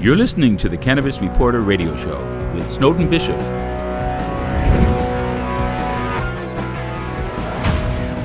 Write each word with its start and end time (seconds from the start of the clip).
You're 0.00 0.16
listening 0.16 0.56
to 0.56 0.70
the 0.70 0.78
Cannabis 0.78 1.20
Reporter 1.20 1.60
Radio 1.60 1.94
Show 1.94 2.18
with 2.54 2.72
Snowden 2.72 3.10
Bishop. 3.10 3.36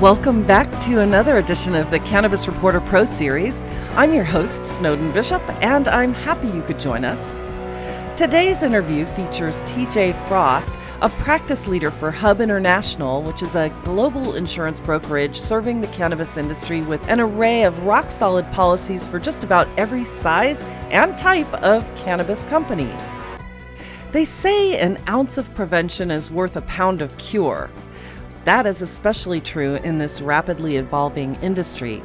Welcome 0.00 0.42
back 0.46 0.70
to 0.84 1.00
another 1.00 1.36
edition 1.36 1.74
of 1.74 1.90
the 1.90 1.98
Cannabis 1.98 2.48
Reporter 2.48 2.80
Pro 2.80 3.04
Series. 3.04 3.60
I'm 3.90 4.14
your 4.14 4.24
host, 4.24 4.64
Snowden 4.64 5.12
Bishop, 5.12 5.42
and 5.62 5.86
I'm 5.86 6.14
happy 6.14 6.48
you 6.48 6.62
could 6.62 6.80
join 6.80 7.04
us. 7.04 7.32
Today's 8.16 8.62
interview 8.62 9.04
features 9.04 9.60
TJ 9.64 10.14
Frost, 10.28 10.76
a 11.02 11.10
practice 11.10 11.66
leader 11.66 11.90
for 11.90 12.10
Hub 12.10 12.40
International, 12.40 13.22
which 13.22 13.42
is 13.42 13.54
a 13.54 13.68
global 13.84 14.34
insurance 14.34 14.80
brokerage 14.80 15.38
serving 15.38 15.82
the 15.82 15.86
cannabis 15.88 16.38
industry 16.38 16.80
with 16.80 17.06
an 17.08 17.20
array 17.20 17.64
of 17.64 17.84
rock 17.84 18.10
solid 18.10 18.50
policies 18.52 19.06
for 19.06 19.18
just 19.18 19.44
about 19.44 19.68
every 19.76 20.04
size 20.04 20.62
and 20.90 21.18
type 21.18 21.52
of 21.62 21.84
cannabis 21.96 22.44
company. 22.44 22.90
They 24.12 24.24
say 24.24 24.78
an 24.78 24.98
ounce 25.06 25.36
of 25.36 25.54
prevention 25.54 26.10
is 26.10 26.30
worth 26.30 26.56
a 26.56 26.62
pound 26.62 27.02
of 27.02 27.16
cure. 27.18 27.70
That 28.44 28.64
is 28.64 28.80
especially 28.80 29.42
true 29.42 29.74
in 29.76 29.98
this 29.98 30.22
rapidly 30.22 30.76
evolving 30.76 31.34
industry. 31.42 32.02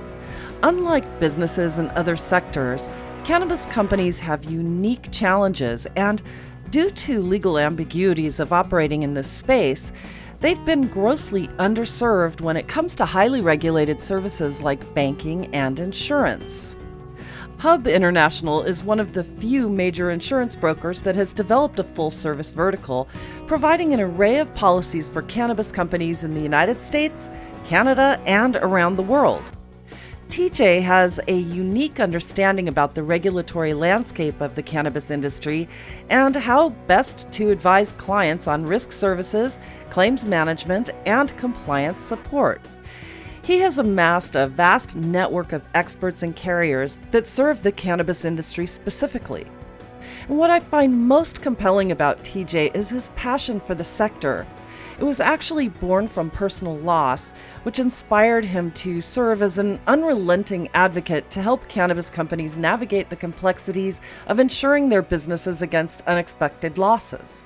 Unlike 0.63 1.19
businesses 1.21 1.77
in 1.77 1.89
other 1.91 2.17
sectors, 2.17 2.89
Cannabis 3.23 3.67
companies 3.67 4.19
have 4.19 4.45
unique 4.45 5.11
challenges, 5.11 5.85
and 5.95 6.23
due 6.71 6.89
to 6.89 7.21
legal 7.21 7.59
ambiguities 7.59 8.39
of 8.39 8.53
operating 8.53 9.03
in 9.03 9.13
this 9.13 9.29
space, 9.29 9.91
they've 10.39 10.63
been 10.65 10.87
grossly 10.87 11.47
underserved 11.59 12.39
when 12.39 12.55
it 12.55 12.69
comes 12.69 12.95
to 12.95 13.05
highly 13.05 13.41
regulated 13.41 14.01
services 14.01 14.61
like 14.61 14.93
banking 14.95 15.53
and 15.53 15.81
insurance. 15.81 16.77
Hub 17.57 17.85
International 17.85 18.63
is 18.63 18.83
one 18.83 18.99
of 18.99 19.13
the 19.13 19.23
few 19.23 19.69
major 19.69 20.09
insurance 20.09 20.55
brokers 20.55 21.01
that 21.01 21.15
has 21.15 21.33
developed 21.33 21.77
a 21.77 21.83
full 21.83 22.09
service 22.09 22.53
vertical, 22.53 23.07
providing 23.45 23.93
an 23.93 23.99
array 23.99 24.37
of 24.37 24.55
policies 24.55 25.09
for 25.09 25.21
cannabis 25.23 25.71
companies 25.71 26.23
in 26.23 26.33
the 26.33 26.41
United 26.41 26.81
States, 26.81 27.29
Canada, 27.65 28.19
and 28.25 28.55
around 28.55 28.95
the 28.95 29.03
world. 29.03 29.43
TJ 30.31 30.81
has 30.81 31.19
a 31.27 31.37
unique 31.37 31.99
understanding 31.99 32.69
about 32.69 32.95
the 32.95 33.03
regulatory 33.03 33.73
landscape 33.73 34.39
of 34.39 34.55
the 34.55 34.63
cannabis 34.63 35.11
industry 35.11 35.67
and 36.09 36.33
how 36.33 36.69
best 36.87 37.29
to 37.33 37.49
advise 37.49 37.91
clients 37.91 38.47
on 38.47 38.65
risk 38.65 38.93
services, 38.93 39.59
claims 39.89 40.25
management, 40.25 40.91
and 41.05 41.35
compliance 41.35 42.01
support. 42.01 42.61
He 43.43 43.57
has 43.59 43.77
amassed 43.77 44.37
a 44.37 44.47
vast 44.47 44.95
network 44.95 45.51
of 45.51 45.65
experts 45.73 46.23
and 46.23 46.33
carriers 46.33 46.97
that 47.11 47.27
serve 47.27 47.61
the 47.61 47.73
cannabis 47.73 48.23
industry 48.23 48.65
specifically. 48.65 49.45
And 50.29 50.37
what 50.37 50.49
I 50.49 50.61
find 50.61 50.97
most 50.97 51.41
compelling 51.41 51.91
about 51.91 52.23
TJ 52.23 52.73
is 52.73 52.89
his 52.89 53.09
passion 53.17 53.59
for 53.59 53.75
the 53.75 53.83
sector 53.83 54.47
it 55.01 55.05
was 55.05 55.19
actually 55.19 55.67
born 55.67 56.07
from 56.07 56.29
personal 56.29 56.77
loss, 56.77 57.31
which 57.63 57.79
inspired 57.79 58.45
him 58.45 58.69
to 58.73 59.01
serve 59.01 59.41
as 59.41 59.57
an 59.57 59.79
unrelenting 59.87 60.69
advocate 60.75 61.27
to 61.31 61.41
help 61.41 61.67
cannabis 61.67 62.11
companies 62.11 62.55
navigate 62.55 63.09
the 63.09 63.15
complexities 63.15 63.99
of 64.27 64.39
insuring 64.39 64.89
their 64.89 65.01
businesses 65.01 65.63
against 65.63 66.03
unexpected 66.05 66.77
losses. 66.77 67.41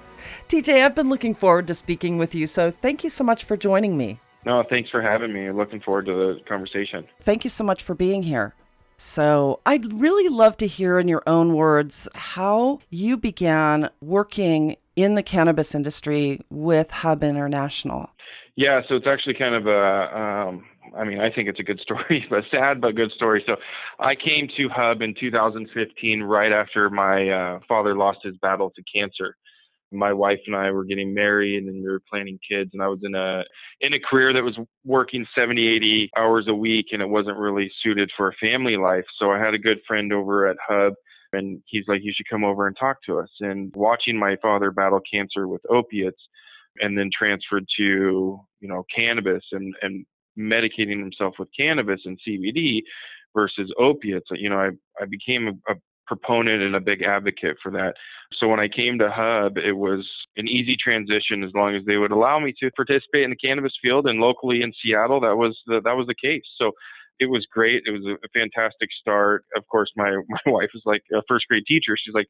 TJ, 0.50 0.84
I've 0.84 0.96
been 0.96 1.08
looking 1.08 1.34
forward 1.34 1.68
to 1.68 1.74
speaking 1.74 2.18
with 2.18 2.36
you, 2.36 2.46
so 2.46 2.72
thank 2.72 3.06
you 3.06 3.10
so 3.10 3.24
much 3.24 3.46
for 3.46 3.56
joining 3.56 3.96
me. 3.96 4.20
No, 4.46 4.62
thanks 4.70 4.90
for 4.90 5.02
having 5.02 5.32
me. 5.32 5.50
Looking 5.50 5.80
forward 5.80 6.08
to 6.08 6.12
the 6.14 6.42
conversation. 6.50 7.08
Thank 7.22 7.46
you 7.46 7.50
so 7.50 7.64
much 7.64 7.84
for 7.84 7.96
being 7.96 8.22
here. 8.22 8.54
So, 8.98 9.62
I'd 9.66 9.94
really 9.94 10.28
love 10.30 10.58
to 10.58 10.68
hear 10.68 11.00
in 11.00 11.08
your 11.08 11.24
own 11.26 11.54
words 11.54 12.10
how 12.16 12.80
you 12.90 13.16
began 13.16 13.90
working 14.02 14.76
in 14.96 15.16
the 15.16 15.24
cannabis 15.24 15.76
industry 15.76 16.40
with 16.50 16.92
Hub 16.92 17.24
International? 17.24 18.10
Yeah, 18.56 18.82
so 18.88 18.96
it's 18.96 19.08
actually 19.08 19.34
kind 19.34 19.56
of 19.56 19.68
a, 19.68 20.18
um, 20.18 20.66
I 20.98 21.04
mean, 21.04 21.20
I 21.20 21.30
think 21.30 21.50
it's 21.50 21.60
a 21.60 21.64
good 21.64 21.80
story, 21.80 22.26
but 22.30 22.44
sad 22.50 22.80
but 22.80 22.96
good 22.96 23.12
story. 23.12 23.44
So 23.46 23.56
I 24.00 24.16
came 24.16 24.48
to 24.58 24.70
Hub 24.70 25.02
in 25.02 25.14
2015, 25.20 26.24
right 26.24 26.52
after 26.52 26.90
my 26.90 27.30
uh, 27.30 27.60
father 27.68 27.96
lost 27.96 28.20
his 28.24 28.36
battle 28.42 28.72
to 28.76 28.84
cancer. 28.94 29.36
My 29.92 30.12
wife 30.12 30.40
and 30.48 30.56
I 30.56 30.72
were 30.72 30.84
getting 30.84 31.14
married 31.14 31.64
and 31.64 31.84
we 31.84 31.90
were 31.90 32.02
planning 32.10 32.40
kids 32.50 32.72
and 32.74 32.82
I 32.82 32.88
was 32.88 33.00
in 33.04 33.14
a 33.14 33.44
in 33.82 33.94
a 33.94 34.00
career 34.00 34.34
that 34.34 34.44
was 34.44 34.58
working 34.84 35.26
70 35.38 35.68
80 35.68 36.10
hours 36.18 36.48
a 36.50 36.56
week 36.56 36.88
and 36.92 37.02
it 37.02 37.08
wasn't 37.08 37.38
really 37.38 37.72
suited 37.84 38.10
for 38.18 38.30
a 38.30 38.34
family 38.42 38.78
life. 38.78 39.06
So 39.20 39.32
I 39.32 39.40
had 39.40 39.54
a 39.54 39.60
good 39.60 39.78
friend 39.88 40.12
over 40.12 40.48
at 40.48 40.58
Hub 40.68 40.94
and 41.36 41.62
he's 41.66 41.86
like, 41.88 42.02
you 42.04 42.14
should 42.16 42.30
come 42.30 42.44
over 42.44 42.68
and 42.68 42.76
talk 42.78 42.98
to 43.06 43.20
us. 43.20 43.30
And 43.40 43.72
watching 43.76 44.18
my 44.18 44.38
father 44.42 44.72
battle 44.72 45.02
cancer 45.12 45.48
with 45.48 45.62
opiates 45.70 46.22
and 46.80 46.98
then 46.98 47.10
transferred 47.18 47.66
to, 47.78 48.40
you 48.60 48.68
know, 48.68 48.84
cannabis 48.94 49.44
and, 49.52 49.74
and 49.82 50.06
medicating 50.38 51.00
himself 51.00 51.36
with 51.40 51.50
cannabis 51.58 52.02
and 52.06 52.20
CBD 52.28 52.82
versus 53.34 53.74
opiates, 53.80 54.28
you 54.32 54.50
know, 54.50 54.58
I, 54.60 54.70
I 55.02 55.06
became 55.06 55.48
a, 55.48 55.74
a 55.74 55.76
proponent 56.08 56.62
and 56.62 56.76
a 56.76 56.80
big 56.80 57.02
advocate 57.02 57.58
for 57.62 57.72
that. 57.72 57.94
So 58.40 58.48
when 58.48 58.60
I 58.60 58.68
came 58.68 59.00
to 59.00 59.10
Hub, 59.10 59.58
it 59.58 59.74
was 59.74 60.08
an 60.38 60.48
easy 60.48 60.76
transition 60.82 61.44
as 61.44 61.52
long 61.54 61.76
as 61.76 61.84
they 61.86 61.98
would 61.98 62.12
allow 62.12 62.40
me 62.40 62.54
to 62.60 62.72
participate 62.72 63.24
in 63.24 63.32
the 63.32 63.36
cannabis 63.36 63.74
field 63.82 64.08
and 64.08 64.20
locally 64.20 64.62
in 64.62 64.74
Seattle, 64.84 65.20
that 65.22 65.36
was 65.36 65.58
the, 65.68 65.82
that 65.84 65.96
was 65.96 66.08
the 66.08 66.16
case. 66.16 66.44
So 66.58 66.72
it 67.20 67.28
was 67.28 67.46
great. 67.52 67.84
It 67.86 67.92
was 67.92 68.06
a, 68.06 68.28
fantastic 68.34 68.90
start. 69.00 69.46
Of 69.56 69.66
course, 69.68 69.92
my 69.96 70.12
my 70.30 70.52
wife 70.52 70.70
is 70.74 70.82
like 70.86 71.04
a 71.14 71.22
first 71.28 71.48
grade 71.48 71.66
teacher. 71.68 71.96
She's 71.98 72.14
like, 72.14 72.28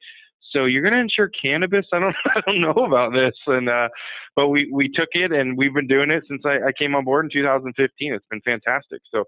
"So 0.52 0.66
you're 0.66 0.88
to 0.90 1.00
insure 1.00 1.30
cannabis? 1.30 1.86
I 1.94 2.00
don't 2.00 2.16
I 2.26 2.42
don't 2.46 2.62
know 2.62 2.86
about 2.86 3.14
this." 3.14 3.36
And 3.48 3.70
uh, 3.70 3.90
but 4.36 4.50
we 4.50 4.70
we 4.72 4.90
took 4.90 5.10
it 5.14 5.32
and 5.32 5.58
we've 5.58 5.74
been 5.74 5.88
doing 5.88 6.12
it 6.12 6.24
since 6.28 6.44
I, 6.46 6.68
I 6.68 6.72
came 6.78 6.96
on 6.96 7.06
board 7.06 7.26
in 7.26 7.32
2015. 7.32 8.14
It's 8.14 8.26
been 8.30 8.42
fantastic. 8.42 9.02
So, 9.12 9.26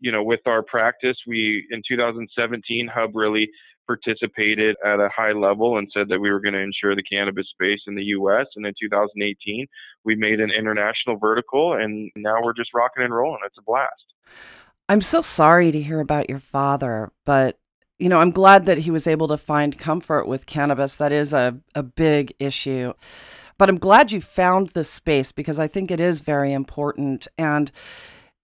you 0.00 0.12
know, 0.12 0.22
with 0.22 0.40
our 0.46 0.62
practice, 0.62 1.16
we 1.26 1.66
in 1.70 1.82
2017 1.88 2.88
Hub 2.92 3.14
really 3.14 3.50
participated 3.86 4.76
at 4.84 5.00
a 5.00 5.08
high 5.14 5.32
level 5.32 5.78
and 5.78 5.88
said 5.92 6.08
that 6.08 6.20
we 6.20 6.30
were 6.30 6.40
going 6.40 6.54
to 6.54 6.60
insure 6.60 6.94
the 6.94 7.02
cannabis 7.02 7.48
space 7.50 7.80
in 7.88 7.96
the 7.96 8.04
U.S. 8.04 8.46
And 8.54 8.64
in 8.64 8.72
2018, 8.80 9.66
we 10.04 10.14
made 10.14 10.40
an 10.40 10.52
international 10.56 11.16
vertical, 11.16 11.74
and 11.74 12.10
now 12.14 12.36
we're 12.42 12.54
just 12.54 12.70
rocking 12.72 13.02
and 13.02 13.12
rolling. 13.12 13.40
It's 13.44 13.58
a 13.58 13.62
blast. 13.62 13.90
I'm 14.88 15.00
so 15.00 15.20
sorry 15.20 15.72
to 15.72 15.80
hear 15.80 16.00
about 16.00 16.28
your 16.28 16.38
father, 16.38 17.12
but 17.24 17.58
you 17.98 18.08
know, 18.08 18.18
I'm 18.18 18.32
glad 18.32 18.66
that 18.66 18.78
he 18.78 18.90
was 18.90 19.06
able 19.06 19.28
to 19.28 19.36
find 19.36 19.78
comfort 19.78 20.26
with 20.26 20.46
cannabis. 20.46 20.96
That 20.96 21.12
is 21.12 21.32
a, 21.32 21.58
a 21.74 21.84
big 21.84 22.34
issue. 22.40 22.94
But 23.58 23.68
I'm 23.68 23.78
glad 23.78 24.10
you 24.10 24.20
found 24.20 24.70
this 24.70 24.90
space 24.90 25.30
because 25.30 25.60
I 25.60 25.68
think 25.68 25.90
it 25.90 26.00
is 26.00 26.20
very 26.20 26.52
important. 26.52 27.28
And 27.38 27.70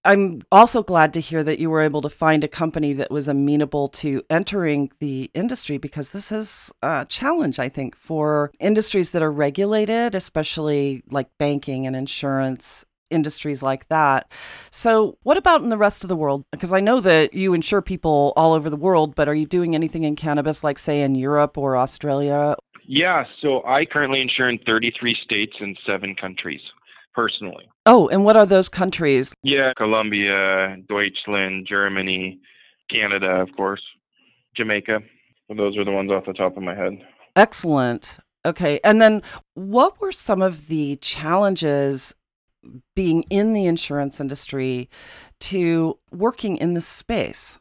I'm 0.04 0.43
also 0.53 0.82
glad 0.84 1.12
to 1.15 1.21
hear 1.21 1.43
that 1.43 1.59
you 1.59 1.71
were 1.71 1.82
able 1.82 2.03
to 2.03 2.09
find 2.09 2.44
a 2.44 2.49
company 2.49 2.93
that 2.93 3.10
was 3.10 3.26
amenable 3.26 3.88
to 3.88 4.22
entering 4.31 4.93
the 5.00 5.31
industry 5.34 5.76
because 5.76 6.10
this 6.10 6.31
is 6.31 6.72
a 6.81 7.05
challenge, 7.09 7.59
I 7.59 7.69
think, 7.69 7.97
for 7.97 8.53
industries 8.60 9.10
that 9.10 9.22
are 9.22 9.32
regulated, 9.32 10.15
especially 10.15 11.03
like 11.10 11.37
banking 11.37 11.84
and 11.84 11.97
insurance 11.97 12.84
industries 13.10 13.62
like 13.62 13.88
that. 13.88 14.30
So, 14.70 15.19
what 15.22 15.36
about 15.36 15.62
in 15.62 15.69
the 15.69 15.76
rest 15.76 16.04
of 16.04 16.08
the 16.08 16.16
world? 16.16 16.44
Because 16.52 16.72
I 16.72 16.80
know 16.80 17.00
that 17.00 17.34
you 17.34 17.54
insure 17.54 17.82
people 17.82 18.32
all 18.36 18.52
over 18.52 18.70
the 18.70 18.76
world, 18.76 19.14
but 19.14 19.28
are 19.28 19.34
you 19.34 19.46
doing 19.46 19.74
anything 19.74 20.04
in 20.04 20.16
cannabis, 20.16 20.64
like, 20.64 20.78
say, 20.78 21.00
in 21.02 21.14
Europe 21.14 21.56
or 21.58 21.76
Australia? 21.76 22.56
Yeah, 22.86 23.24
so 23.42 23.62
I 23.66 23.84
currently 23.84 24.20
insure 24.20 24.48
in 24.48 24.58
33 24.64 25.16
states 25.22 25.56
and 25.60 25.78
seven 25.86 26.14
countries 26.14 26.60
personally. 27.14 27.69
Oh, 27.84 28.08
and 28.08 28.24
what 28.24 28.36
are 28.36 28.46
those 28.46 28.69
countries? 28.69 29.34
Yeah, 29.42 29.72
Colombia, 29.76 30.76
Deutschland, 30.88 31.66
Germany, 31.69 32.40
Canada, 32.90 33.40
of 33.40 33.48
course, 33.56 33.82
Jamaica. 34.56 35.00
Those 35.54 35.76
are 35.76 35.84
the 35.84 35.90
ones 35.90 36.10
off 36.10 36.26
the 36.26 36.32
top 36.32 36.56
of 36.56 36.62
my 36.62 36.75
head. 36.75 36.93
Excellent. 37.37 38.19
Okay. 38.44 38.81
And 38.84 39.00
then 39.00 39.22
what 39.55 40.00
were 40.00 40.12
some 40.12 40.43
of 40.43 40.69
the 40.69 40.96
challenges 40.96 42.14
being 42.94 43.25
in 43.31 43.52
the 43.52 43.66
insurance 43.66 44.20
industry 44.20 44.88
to 45.40 45.99
working 46.10 46.56
in 46.56 46.75
this 46.75 46.87
space? 46.87 47.58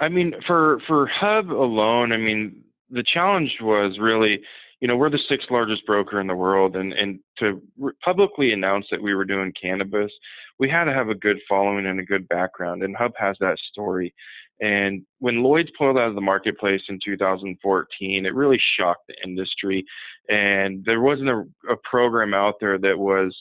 I 0.00 0.08
mean, 0.08 0.34
for 0.46 0.80
for 0.86 1.06
Hub 1.06 1.50
alone, 1.50 2.12
I 2.12 2.16
mean, 2.16 2.62
the 2.90 3.02
challenge 3.02 3.56
was 3.60 3.98
really, 4.00 4.40
you 4.80 4.86
know, 4.86 4.96
we're 4.96 5.10
the 5.10 5.18
sixth 5.28 5.50
largest 5.50 5.84
broker 5.86 6.20
in 6.20 6.28
the 6.28 6.36
world, 6.36 6.76
and 6.76 6.92
and 6.92 7.18
to 7.38 7.60
re- 7.78 7.92
publicly 8.04 8.52
announce 8.52 8.86
that 8.90 9.02
we 9.02 9.14
were 9.14 9.24
doing 9.24 9.52
cannabis, 9.60 10.12
we 10.58 10.70
had 10.70 10.84
to 10.84 10.92
have 10.92 11.08
a 11.08 11.14
good 11.14 11.38
following 11.48 11.86
and 11.86 11.98
a 11.98 12.04
good 12.04 12.28
background, 12.28 12.82
and 12.82 12.96
Hub 12.96 13.12
has 13.18 13.36
that 13.40 13.58
story. 13.58 14.14
And 14.60 15.02
when 15.18 15.42
Lloyd's 15.42 15.70
pulled 15.78 15.96
out 15.96 16.08
of 16.08 16.14
the 16.14 16.20
marketplace 16.20 16.82
in 16.88 16.98
2014, 17.04 18.26
it 18.26 18.34
really 18.34 18.60
shocked 18.78 19.06
the 19.08 19.14
industry, 19.24 19.84
and 20.28 20.84
there 20.84 21.00
wasn't 21.00 21.28
a, 21.28 21.44
a 21.70 21.76
program 21.88 22.34
out 22.34 22.54
there 22.60 22.78
that 22.78 22.98
was 22.98 23.34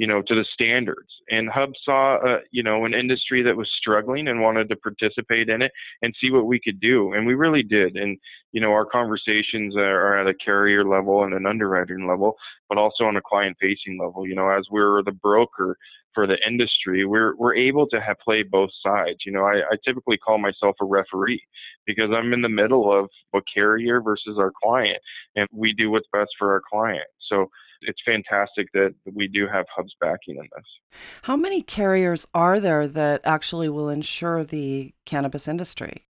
you 0.00 0.06
know, 0.06 0.22
to 0.22 0.34
the 0.34 0.46
standards. 0.54 1.10
And 1.28 1.50
Hub 1.50 1.72
saw, 1.84 2.16
uh, 2.16 2.38
you 2.50 2.62
know, 2.62 2.86
an 2.86 2.94
industry 2.94 3.42
that 3.42 3.54
was 3.54 3.68
struggling 3.78 4.28
and 4.28 4.40
wanted 4.40 4.70
to 4.70 4.76
participate 4.76 5.50
in 5.50 5.60
it 5.60 5.70
and 6.00 6.14
see 6.18 6.30
what 6.30 6.46
we 6.46 6.58
could 6.58 6.80
do. 6.80 7.12
And 7.12 7.26
we 7.26 7.34
really 7.34 7.62
did. 7.62 7.96
And, 7.96 8.16
you 8.52 8.62
know, 8.62 8.70
our 8.72 8.86
conversations 8.86 9.76
are 9.76 10.18
at 10.18 10.26
a 10.26 10.32
carrier 10.42 10.86
level 10.86 11.24
and 11.24 11.34
an 11.34 11.44
underwriting 11.44 12.08
level, 12.08 12.34
but 12.70 12.78
also 12.78 13.04
on 13.04 13.16
a 13.16 13.20
client 13.20 13.58
facing 13.60 13.98
level. 14.02 14.26
You 14.26 14.36
know, 14.36 14.48
as 14.48 14.64
we're 14.70 15.02
the 15.02 15.12
broker 15.12 15.76
for 16.14 16.26
the 16.26 16.36
industry, 16.46 17.04
we're, 17.04 17.36
we're 17.36 17.54
able 17.54 17.86
to 17.88 18.00
have 18.00 18.16
play 18.24 18.42
both 18.42 18.70
sides. 18.84 19.18
You 19.24 19.32
know, 19.32 19.44
I, 19.44 19.58
I 19.58 19.76
typically 19.84 20.16
call 20.16 20.38
myself 20.38 20.76
a 20.80 20.84
referee 20.84 21.42
because 21.86 22.10
I'm 22.14 22.32
in 22.32 22.42
the 22.42 22.48
middle 22.48 22.92
of 22.96 23.08
a 23.34 23.40
carrier 23.52 24.00
versus 24.00 24.36
our 24.38 24.52
client 24.62 24.98
and 25.36 25.48
we 25.52 25.72
do 25.72 25.90
what's 25.90 26.08
best 26.12 26.30
for 26.38 26.52
our 26.52 26.62
client. 26.70 27.06
So, 27.28 27.48
it's 27.82 28.00
fantastic 28.04 28.68
that 28.74 28.94
we 29.14 29.26
do 29.26 29.46
have 29.50 29.64
hubs 29.74 29.94
backing 30.00 30.36
in 30.36 30.48
this. 30.54 31.00
How 31.22 31.36
many 31.36 31.62
carriers 31.62 32.26
are 32.34 32.60
there 32.60 32.86
that 32.86 33.20
actually 33.24 33.68
will 33.68 33.88
insure 33.88 34.44
the 34.44 34.92
cannabis 35.06 35.48
industry? 35.48 36.06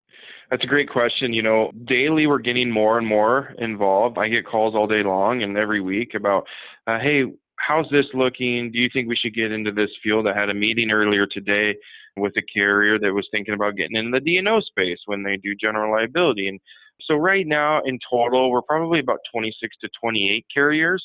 That's 0.51 0.63
a 0.63 0.69
great 0.69 0.89
question. 0.89 1.33
You 1.33 1.43
know, 1.43 1.73
daily 1.85 2.27
we're 2.27 2.39
getting 2.39 2.71
more 2.71 2.99
and 2.99 3.07
more 3.07 3.55
involved. 3.59 4.17
I 4.19 4.29
get 4.29 4.47
calls 4.47 4.75
all 4.75 4.87
day 4.87 5.03
long 5.03 5.43
and 5.43 5.57
every 5.57 5.81
week 5.81 6.15
about, 6.15 6.47
uh, 6.87 6.99
hey, 7.01 7.25
how's 7.67 7.89
this 7.91 8.07
looking? 8.15 8.71
Do 8.71 8.79
you 8.79 8.89
think 8.93 9.09
we 9.09 9.17
should 9.17 9.35
get 9.35 9.53
into 9.53 9.73
this 9.73 9.91
field? 10.03 10.27
I 10.29 10.39
had 10.39 10.51
a 10.51 10.55
meeting 10.55 10.91
earlier 10.91 11.27
today 11.27 11.75
with 12.17 12.33
a 12.37 12.43
carrier 12.43 12.99
that 12.99 13.13
was 13.13 13.27
thinking 13.31 13.55
about 13.55 13.77
getting 13.77 13.97
in 13.97 14.11
the 14.11 14.21
D&O 14.21 14.61
space 14.61 14.99
when 15.07 15.23
they 15.23 15.37
do 15.37 15.55
general 15.55 15.93
liability. 15.93 16.49
And 16.49 16.61
so 17.03 17.17
right 17.17 17.47
now 17.47 17.83
in 17.85 17.99
total, 18.11 18.51
we're 18.51 18.63
probably 18.63 19.01
about 19.01 19.19
26 19.33 19.77
to 19.83 19.89
28 20.01 20.47
carriers. 20.53 21.05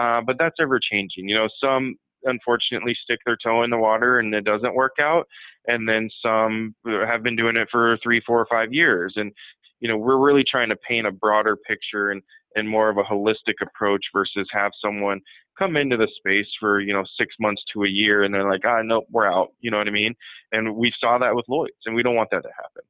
Uh, 0.00 0.20
but 0.20 0.36
that's 0.38 0.56
ever 0.60 0.78
changing. 0.78 1.28
You 1.28 1.36
know, 1.36 1.48
some 1.60 1.96
unfortunately 2.24 2.96
stick 3.02 3.18
their 3.24 3.36
toe 3.42 3.62
in 3.62 3.70
the 3.70 3.78
water 3.78 4.18
and 4.18 4.34
it 4.34 4.44
doesn't 4.44 4.74
work 4.74 4.96
out, 5.00 5.26
and 5.66 5.88
then 5.88 6.10
some 6.22 6.74
have 6.84 7.22
been 7.22 7.36
doing 7.36 7.56
it 7.56 7.68
for 7.70 7.96
three, 8.02 8.20
four, 8.26 8.40
or 8.40 8.46
five 8.50 8.72
years. 8.72 9.14
And 9.16 9.32
you 9.80 9.88
know, 9.88 9.96
we're 9.96 10.18
really 10.18 10.44
trying 10.50 10.68
to 10.68 10.76
paint 10.76 11.06
a 11.06 11.12
broader 11.12 11.56
picture 11.56 12.10
and 12.10 12.22
and 12.56 12.68
more 12.68 12.88
of 12.88 12.96
a 12.96 13.04
holistic 13.04 13.54
approach 13.62 14.02
versus 14.12 14.48
have 14.50 14.72
someone 14.82 15.20
come 15.58 15.76
into 15.76 15.96
the 15.96 16.08
space 16.16 16.46
for 16.58 16.80
you 16.80 16.92
know 16.92 17.04
six 17.18 17.34
months 17.40 17.62
to 17.72 17.84
a 17.84 17.88
year 17.88 18.22
and 18.22 18.34
they're 18.34 18.48
like 18.48 18.62
ah 18.64 18.82
nope 18.82 19.06
we're 19.10 19.30
out. 19.30 19.52
You 19.60 19.70
know 19.70 19.78
what 19.78 19.88
i 19.88 19.90
mean? 19.90 20.14
And 20.52 20.76
we 20.76 20.92
saw 20.98 21.18
that 21.18 21.34
with 21.34 21.46
lloyd's 21.48 21.74
and 21.86 21.94
we 21.94 22.02
don't 22.02 22.14
want 22.14 22.30
that 22.30 22.42
to 22.42 22.50
happen. 22.50 22.82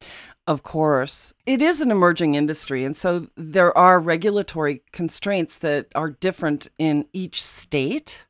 Of 0.46 0.62
course. 0.62 1.34
It 1.44 1.60
is 1.60 1.80
an 1.80 1.90
emerging 1.90 2.34
industry 2.34 2.84
and 2.84 2.96
so 2.96 3.28
there 3.36 3.76
are 3.76 3.98
regulatory 4.00 4.82
constraints 4.92 5.58
that 5.58 5.86
are 5.94 6.10
different 6.10 6.68
in 6.78 7.06
each 7.12 7.42
state. 7.42 8.24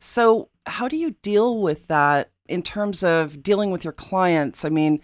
So 0.00 0.48
how 0.66 0.88
do 0.88 0.96
you 0.96 1.12
deal 1.22 1.60
with 1.60 1.88
that 1.88 2.30
in 2.46 2.62
terms 2.62 3.02
of 3.02 3.42
dealing 3.42 3.70
with 3.70 3.84
your 3.84 3.92
clients? 3.92 4.64
I 4.64 4.68
mean 4.68 5.00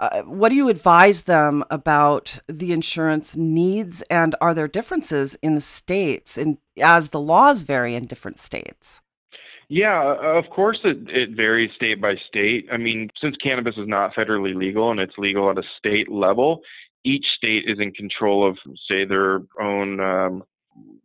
uh, 0.00 0.22
what 0.22 0.48
do 0.48 0.54
you 0.54 0.68
advise 0.68 1.24
them 1.24 1.62
about 1.70 2.40
the 2.48 2.72
insurance 2.72 3.36
needs 3.36 4.02
and 4.10 4.34
are 4.40 4.54
there 4.54 4.66
differences 4.66 5.36
in 5.42 5.54
the 5.54 5.60
states 5.60 6.38
in, 6.38 6.56
as 6.80 7.10
the 7.10 7.20
laws 7.20 7.62
vary 7.62 7.94
in 7.94 8.06
different 8.06 8.40
states? 8.40 9.02
Yeah, 9.68 10.16
of 10.18 10.48
course 10.50 10.80
it, 10.84 11.08
it 11.10 11.36
varies 11.36 11.70
state 11.76 12.00
by 12.00 12.14
state. 12.26 12.66
I 12.72 12.78
mean, 12.78 13.10
since 13.20 13.36
cannabis 13.36 13.76
is 13.76 13.86
not 13.86 14.14
federally 14.14 14.54
legal 14.54 14.90
and 14.90 14.98
it's 14.98 15.16
legal 15.18 15.50
at 15.50 15.58
a 15.58 15.62
state 15.78 16.10
level, 16.10 16.62
each 17.04 17.26
state 17.36 17.64
is 17.66 17.78
in 17.78 17.92
control 17.92 18.48
of, 18.48 18.58
say, 18.88 19.04
their 19.04 19.42
own 19.60 20.00
um, 20.00 20.42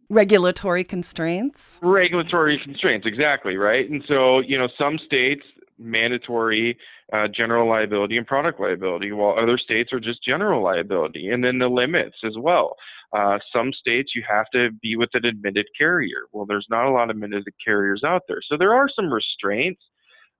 regulatory 0.09 0.83
constraints. 0.83 1.79
Regulatory 1.81 2.59
constraints, 2.63 3.05
exactly, 3.05 3.57
right? 3.57 3.89
And 3.89 4.03
so, 4.07 4.39
you 4.39 4.57
know, 4.57 4.67
some 4.77 4.97
states 5.05 5.43
mandatory 5.77 6.77
uh, 7.13 7.27
general 7.27 7.67
liability 7.67 8.17
and 8.17 8.27
product 8.27 8.59
liability, 8.59 9.11
while 9.11 9.37
other 9.37 9.57
states 9.57 9.91
are 9.93 9.99
just 9.99 10.23
general 10.23 10.63
liability. 10.63 11.29
And 11.29 11.43
then 11.43 11.59
the 11.59 11.67
limits 11.67 12.17
as 12.23 12.35
well. 12.37 12.75
Uh, 13.13 13.39
some 13.53 13.71
states 13.71 14.11
you 14.15 14.23
have 14.27 14.47
to 14.53 14.71
be 14.81 14.95
with 14.95 15.09
an 15.13 15.25
admitted 15.25 15.65
carrier. 15.77 16.23
Well, 16.31 16.45
there's 16.45 16.67
not 16.69 16.85
a 16.85 16.91
lot 16.91 17.09
of 17.09 17.15
admitted 17.15 17.45
carriers 17.63 18.03
out 18.05 18.23
there. 18.27 18.41
So 18.45 18.57
there 18.57 18.73
are 18.73 18.89
some 18.93 19.11
restraints, 19.11 19.81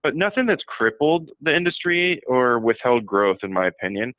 but 0.02 0.16
nothing 0.16 0.46
that's 0.46 0.64
crippled 0.66 1.30
the 1.40 1.54
industry 1.54 2.20
or 2.26 2.58
withheld 2.58 3.06
growth, 3.06 3.38
in 3.42 3.52
my 3.52 3.66
opinion. 3.66 4.12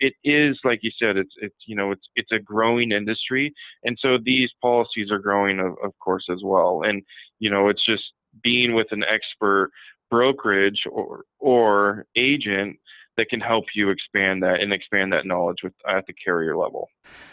It 0.00 0.14
is, 0.24 0.58
like 0.64 0.80
you 0.82 0.90
said, 0.98 1.16
it's 1.16 1.34
it's 1.40 1.54
you 1.66 1.76
know 1.76 1.92
it's 1.92 2.08
it's 2.16 2.32
a 2.32 2.40
growing 2.40 2.90
industry, 2.90 3.54
and 3.84 3.96
so 4.00 4.18
these 4.22 4.50
policies 4.60 5.10
are 5.12 5.20
growing, 5.20 5.60
of, 5.60 5.76
of 5.84 5.92
course, 6.00 6.26
as 6.32 6.40
well. 6.44 6.82
And 6.84 7.02
you 7.38 7.48
know, 7.48 7.68
it's 7.68 7.84
just 7.84 8.02
being 8.42 8.74
with 8.74 8.88
an 8.90 9.04
expert 9.04 9.70
brokerage 10.10 10.82
or 10.90 11.24
or 11.38 12.06
agent 12.16 12.78
that 13.16 13.28
can 13.28 13.40
help 13.40 13.66
you 13.74 13.90
expand 13.90 14.42
that 14.42 14.60
and 14.60 14.72
expand 14.72 15.12
that 15.12 15.26
knowledge 15.26 15.58
with 15.62 15.72
at 15.88 16.06
the 16.06 16.12
carrier 16.12 16.56
level. 16.56 16.88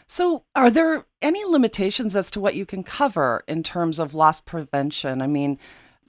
So, 0.07 0.43
are 0.55 0.69
there 0.69 1.05
any 1.21 1.43
limitations 1.45 2.15
as 2.15 2.29
to 2.31 2.39
what 2.39 2.55
you 2.55 2.65
can 2.65 2.83
cover 2.83 3.43
in 3.47 3.63
terms 3.63 3.99
of 3.99 4.13
loss 4.13 4.41
prevention? 4.41 5.21
I 5.21 5.27
mean, 5.27 5.57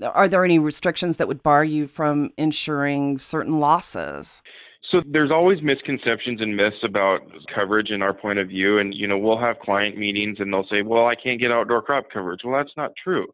are 0.02 0.28
there 0.28 0.44
any 0.44 0.58
restrictions 0.58 1.16
that 1.16 1.28
would 1.28 1.42
bar 1.42 1.64
you 1.64 1.86
from 1.86 2.30
insuring 2.36 3.18
certain 3.18 3.60
losses? 3.60 4.42
So 4.90 5.00
there's 5.06 5.30
always 5.30 5.62
misconceptions 5.62 6.42
and 6.42 6.54
myths 6.54 6.82
about 6.82 7.20
coverage 7.54 7.90
in 7.90 8.02
our 8.02 8.12
point 8.12 8.38
of 8.38 8.48
view 8.48 8.78
and 8.78 8.92
you 8.94 9.06
know 9.06 9.16
we'll 9.16 9.38
have 9.38 9.58
client 9.60 9.96
meetings 9.96 10.36
and 10.38 10.52
they'll 10.52 10.66
say, 10.70 10.82
"Well, 10.82 11.06
I 11.06 11.14
can't 11.14 11.40
get 11.40 11.50
outdoor 11.50 11.80
crop 11.80 12.10
coverage." 12.12 12.40
Well, 12.44 12.62
that's 12.62 12.76
not 12.76 12.92
true 13.02 13.32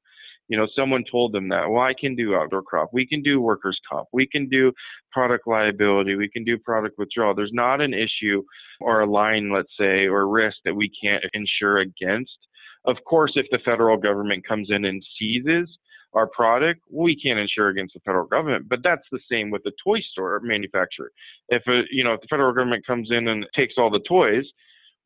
you 0.49 0.57
know 0.57 0.67
someone 0.75 1.05
told 1.11 1.33
them 1.33 1.49
that 1.49 1.69
well 1.69 1.83
i 1.83 1.95
can 1.99 2.15
do 2.15 2.35
outdoor 2.35 2.63
crop. 2.63 2.91
We 2.93 3.07
can 3.07 3.23
do 3.23 3.41
workers 3.41 3.79
comp. 3.91 4.09
We 4.13 4.27
can 4.27 4.49
do 4.49 4.73
product 5.13 5.47
liability. 5.47 6.17
We 6.17 6.29
can 6.29 6.45
do 6.45 6.59
product 6.59 6.99
withdrawal. 6.99 7.35
There's 7.35 7.53
not 7.53 7.81
an 7.81 7.95
issue 7.95 8.43
or 8.81 9.01
a 9.01 9.07
line 9.07 9.53
let's 9.53 9.73
say 9.79 10.07
or 10.07 10.29
risk 10.29 10.57
that 10.65 10.75
we 10.75 10.91
can't 11.03 11.25
insure 11.33 11.79
against. 11.79 12.39
Of 12.85 12.97
course 13.07 13.33
if 13.37 13.47
the 13.51 13.59
federal 13.65 13.97
government 13.97 14.47
comes 14.47 14.69
in 14.71 14.85
and 14.85 15.03
seizes 15.19 15.69
our 16.15 16.27
product 16.27 16.81
we 16.91 17.15
can't 17.21 17.39
insure 17.39 17.69
against 17.69 17.95
the 17.95 18.01
federal 18.01 18.27
government. 18.27 18.69
But 18.69 18.81
that's 18.83 19.07
the 19.13 19.21
same 19.31 19.51
with 19.51 19.63
the 19.65 19.73
toy 19.85 20.01
store 20.01 20.41
manufacturer. 20.43 21.13
If 21.49 21.63
a, 21.67 21.83
you 21.91 22.05
know 22.05 22.15
if 22.15 22.21
the 22.21 22.29
federal 22.29 22.53
government 22.53 22.87
comes 22.87 23.11
in 23.11 23.29
and 23.29 23.47
takes 23.55 23.75
all 23.77 23.91
the 23.91 24.01
toys 24.09 24.45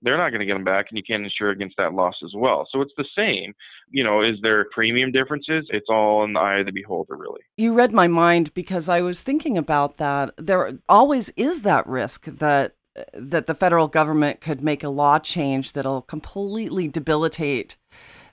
they're 0.03 0.19
not 0.19 0.31
going 0.31 0.41
to 0.41 0.47
get 0.47 0.55
them 0.55 0.65
back 0.65 0.87
and 0.91 0.99
you 0.99 1.03
can't 1.03 1.25
insure 1.25 1.51
against 1.51 1.77
that 1.77 1.95
loss 1.95 2.15
as 2.25 2.33
well. 2.35 2.67
So 2.71 2.81
it's 2.81 2.93
the 2.97 3.07
same. 3.17 3.55
You 3.91 4.05
know, 4.05 4.23
is 4.23 4.37
there 4.43 4.67
premium 4.73 5.13
differences? 5.13 5.67
It's 5.71 5.89
all 5.89 6.25
in 6.25 6.33
the 6.33 6.41
eye 6.41 6.59
of 6.59 6.67
the 6.67 6.73
beholder, 6.73 7.17
really. 7.17 7.41
You 7.57 7.75
read 7.75 7.93
my 7.93 8.09
mind 8.09 8.53
because 8.55 8.89
I 8.89 9.01
was 9.01 9.21
thinking 9.21 9.57
about 9.57 9.97
that. 9.99 10.35
There 10.37 10.79
always 10.89 11.31
is 11.31 11.63
that 11.63 11.87
risk 11.87 12.25
that 12.27 12.75
that 13.15 13.47
the 13.47 13.55
federal 13.55 13.89
government 13.89 14.43
could 14.43 14.61
make 14.61 14.85
a 14.85 14.91
law 14.91 15.19
change 15.19 15.73
that'll 15.73 16.03
completely 16.03 16.89
debilitate 16.89 17.79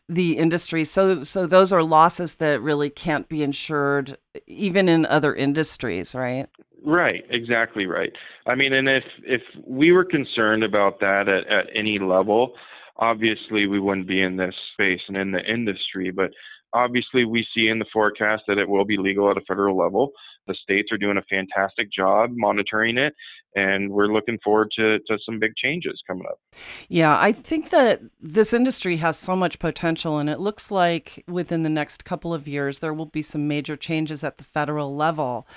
the 0.09 0.37
industry. 0.37 0.83
So 0.83 1.23
so 1.23 1.45
those 1.45 1.71
are 1.71 1.83
losses 1.83 2.35
that 2.35 2.61
really 2.61 2.89
can't 2.89 3.29
be 3.29 3.43
insured 3.43 4.17
even 4.47 4.89
in 4.89 5.05
other 5.05 5.33
industries, 5.33 6.15
right? 6.15 6.47
Right, 6.85 7.23
exactly 7.29 7.85
right. 7.85 8.11
I 8.45 8.55
mean, 8.55 8.73
and 8.73 8.87
if 8.87 9.03
if 9.23 9.41
we 9.65 9.91
were 9.91 10.05
concerned 10.05 10.63
about 10.63 10.99
that 11.01 11.27
at, 11.27 11.47
at 11.47 11.65
any 11.75 11.99
level, 11.99 12.53
obviously 12.99 13.65
we 13.65 13.79
wouldn't 13.79 14.07
be 14.07 14.21
in 14.21 14.37
this 14.37 14.55
space 14.73 15.01
and 15.07 15.17
in 15.17 15.31
the 15.31 15.43
industry. 15.43 16.11
But 16.11 16.31
obviously, 16.73 17.25
we 17.25 17.45
see 17.55 17.67
in 17.67 17.79
the 17.79 17.85
forecast 17.91 18.43
that 18.47 18.57
it 18.57 18.69
will 18.69 18.85
be 18.85 18.97
legal 18.97 19.31
at 19.31 19.37
a 19.37 19.41
federal 19.47 19.77
level. 19.77 20.11
The 20.47 20.55
states 20.61 20.91
are 20.91 20.97
doing 20.97 21.17
a 21.17 21.23
fantastic 21.29 21.91
job 21.91 22.31
monitoring 22.33 22.97
it, 22.97 23.13
and 23.55 23.91
we're 23.91 24.07
looking 24.07 24.37
forward 24.43 24.69
to, 24.75 24.99
to 24.99 25.17
some 25.25 25.39
big 25.39 25.55
changes 25.55 26.01
coming 26.07 26.25
up. 26.27 26.39
Yeah, 26.87 27.19
I 27.19 27.31
think 27.31 27.69
that 27.69 28.01
this 28.19 28.53
industry 28.53 28.97
has 28.97 29.17
so 29.17 29.35
much 29.35 29.59
potential, 29.59 30.17
and 30.17 30.29
it 30.29 30.39
looks 30.39 30.71
like 30.71 31.23
within 31.27 31.63
the 31.63 31.69
next 31.69 32.05
couple 32.05 32.33
of 32.33 32.47
years, 32.47 32.79
there 32.79 32.93
will 32.93 33.05
be 33.05 33.21
some 33.23 33.47
major 33.47 33.75
changes 33.75 34.23
at 34.23 34.37
the 34.37 34.43
federal 34.43 34.95
level. 34.95 35.47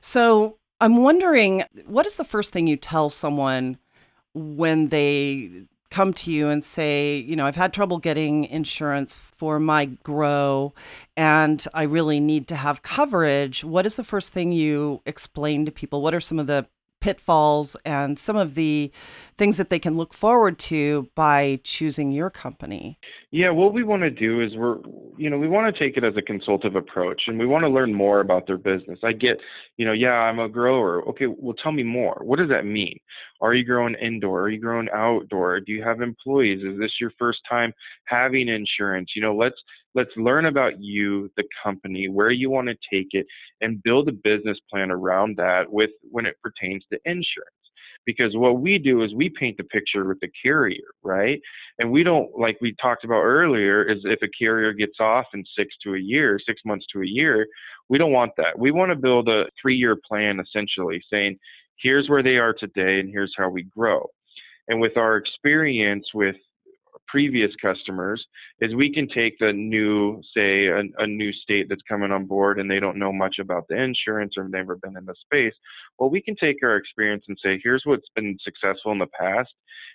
So, 0.00 0.58
I'm 0.84 0.98
wondering 0.98 1.64
what 1.86 2.04
is 2.04 2.16
the 2.16 2.24
first 2.24 2.52
thing 2.52 2.66
you 2.66 2.76
tell 2.76 3.08
someone 3.08 3.78
when 4.34 4.88
they 4.88 5.62
come 5.88 6.12
to 6.12 6.30
you 6.30 6.50
and 6.50 6.62
say, 6.62 7.16
you 7.16 7.36
know, 7.36 7.46
I've 7.46 7.56
had 7.56 7.72
trouble 7.72 7.96
getting 7.96 8.44
insurance 8.44 9.16
for 9.16 9.58
my 9.58 9.86
grow 9.86 10.74
and 11.16 11.66
I 11.72 11.84
really 11.84 12.20
need 12.20 12.48
to 12.48 12.56
have 12.56 12.82
coverage. 12.82 13.64
What 13.64 13.86
is 13.86 13.96
the 13.96 14.04
first 14.04 14.34
thing 14.34 14.52
you 14.52 15.00
explain 15.06 15.64
to 15.64 15.72
people? 15.72 16.02
What 16.02 16.12
are 16.12 16.20
some 16.20 16.38
of 16.38 16.48
the 16.48 16.66
pitfalls 17.04 17.76
and 17.84 18.18
some 18.18 18.34
of 18.34 18.54
the 18.54 18.90
things 19.36 19.58
that 19.58 19.68
they 19.68 19.78
can 19.78 19.94
look 19.94 20.14
forward 20.14 20.58
to 20.58 21.06
by 21.14 21.60
choosing 21.62 22.10
your 22.10 22.30
company? 22.30 22.98
Yeah, 23.30 23.50
what 23.50 23.74
we 23.74 23.82
want 23.82 24.04
to 24.04 24.10
do 24.10 24.40
is 24.40 24.56
we're, 24.56 24.78
you 25.18 25.28
know, 25.28 25.36
we 25.36 25.46
want 25.46 25.66
to 25.66 25.78
take 25.78 25.98
it 25.98 26.04
as 26.04 26.16
a 26.16 26.22
consultative 26.22 26.76
approach 26.76 27.24
and 27.26 27.38
we 27.38 27.44
want 27.44 27.62
to 27.62 27.68
learn 27.68 27.92
more 27.92 28.20
about 28.20 28.46
their 28.46 28.56
business. 28.56 28.98
I 29.04 29.12
get, 29.12 29.36
you 29.76 29.84
know, 29.84 29.92
yeah, 29.92 30.12
I'm 30.12 30.38
a 30.38 30.48
grower. 30.48 31.06
Okay, 31.10 31.26
well, 31.26 31.52
tell 31.62 31.72
me 31.72 31.82
more. 31.82 32.18
What 32.22 32.38
does 32.38 32.48
that 32.48 32.64
mean? 32.64 32.98
Are 33.42 33.52
you 33.52 33.66
growing 33.66 33.96
indoor? 33.96 34.44
Are 34.44 34.48
you 34.48 34.58
growing 34.58 34.88
outdoor? 34.94 35.60
Do 35.60 35.72
you 35.72 35.82
have 35.82 36.00
employees? 36.00 36.64
Is 36.64 36.78
this 36.78 36.92
your 37.02 37.12
first 37.18 37.40
time 37.46 37.74
having 38.06 38.48
insurance? 38.48 39.10
You 39.14 39.20
know, 39.20 39.36
let's 39.36 39.60
Let's 39.94 40.10
learn 40.16 40.46
about 40.46 40.80
you, 40.80 41.30
the 41.36 41.44
company, 41.62 42.08
where 42.08 42.30
you 42.30 42.50
want 42.50 42.68
to 42.68 42.74
take 42.92 43.08
it, 43.12 43.26
and 43.60 43.82
build 43.82 44.08
a 44.08 44.12
business 44.12 44.58
plan 44.70 44.90
around 44.90 45.36
that 45.36 45.72
with 45.72 45.90
when 46.10 46.26
it 46.26 46.36
pertains 46.42 46.84
to 46.92 46.98
insurance 47.04 47.54
because 48.06 48.36
what 48.36 48.60
we 48.60 48.78
do 48.78 49.02
is 49.02 49.14
we 49.14 49.30
paint 49.30 49.56
the 49.56 49.64
picture 49.64 50.04
with 50.04 50.20
the 50.20 50.28
carrier, 50.42 50.84
right? 51.02 51.40
And 51.78 51.90
we 51.90 52.02
don't, 52.02 52.30
like 52.38 52.58
we 52.60 52.74
talked 52.80 53.04
about 53.04 53.22
earlier, 53.22 53.82
is 53.82 53.98
if 54.04 54.20
a 54.22 54.28
carrier 54.38 54.72
gets 54.72 55.00
off 55.00 55.26
in 55.34 55.44
six 55.56 55.74
to 55.84 55.94
a 55.94 55.98
year, 55.98 56.38
six 56.44 56.60
months 56.64 56.86
to 56.92 57.02
a 57.02 57.06
year, 57.06 57.46
we 57.88 57.98
don't 57.98 58.12
want 58.12 58.32
that. 58.36 58.58
We 58.58 58.70
want 58.70 58.90
to 58.90 58.96
build 58.96 59.28
a 59.28 59.44
three 59.60 59.76
year 59.76 59.96
plan 59.96 60.40
essentially 60.40 61.02
saying, 61.10 61.38
here's 61.76 62.08
where 62.08 62.22
they 62.22 62.36
are 62.36 62.54
today 62.54 63.00
and 63.00 63.10
here's 63.10 63.34
how 63.36 63.48
we 63.48 63.64
grow. 63.64 64.06
And 64.68 64.80
with 64.80 64.96
our 64.96 65.16
experience 65.16 66.06
with 66.14 66.36
previous 67.08 67.50
customers 67.60 68.24
is 68.60 68.74
we 68.74 68.92
can 68.92 69.08
take 69.08 69.38
the 69.38 69.52
new, 69.52 70.20
say, 70.36 70.66
a, 70.66 70.82
a, 70.98 71.06
new 71.06 71.32
state 71.32 71.68
that's 71.68 71.82
coming 71.88 72.10
on 72.10 72.26
board 72.26 72.58
and 72.58 72.70
they 72.70 72.80
don't 72.80 72.98
know 72.98 73.12
much 73.12 73.36
about 73.40 73.64
the 73.68 73.76
insurance 73.76 74.34
or 74.36 74.48
never 74.48 74.76
been 74.76 74.96
in 74.96 75.04
the 75.04 75.14
space. 75.20 75.54
Well, 75.98 76.10
we 76.10 76.20
can 76.20 76.36
take 76.36 76.56
our 76.62 76.76
experience 76.76 77.24
and 77.28 77.38
say, 77.42 77.60
here's 77.62 77.82
what's 77.84 78.08
been 78.14 78.36
successful 78.42 78.92
in 78.92 78.98
the 78.98 79.06
past. 79.18 79.52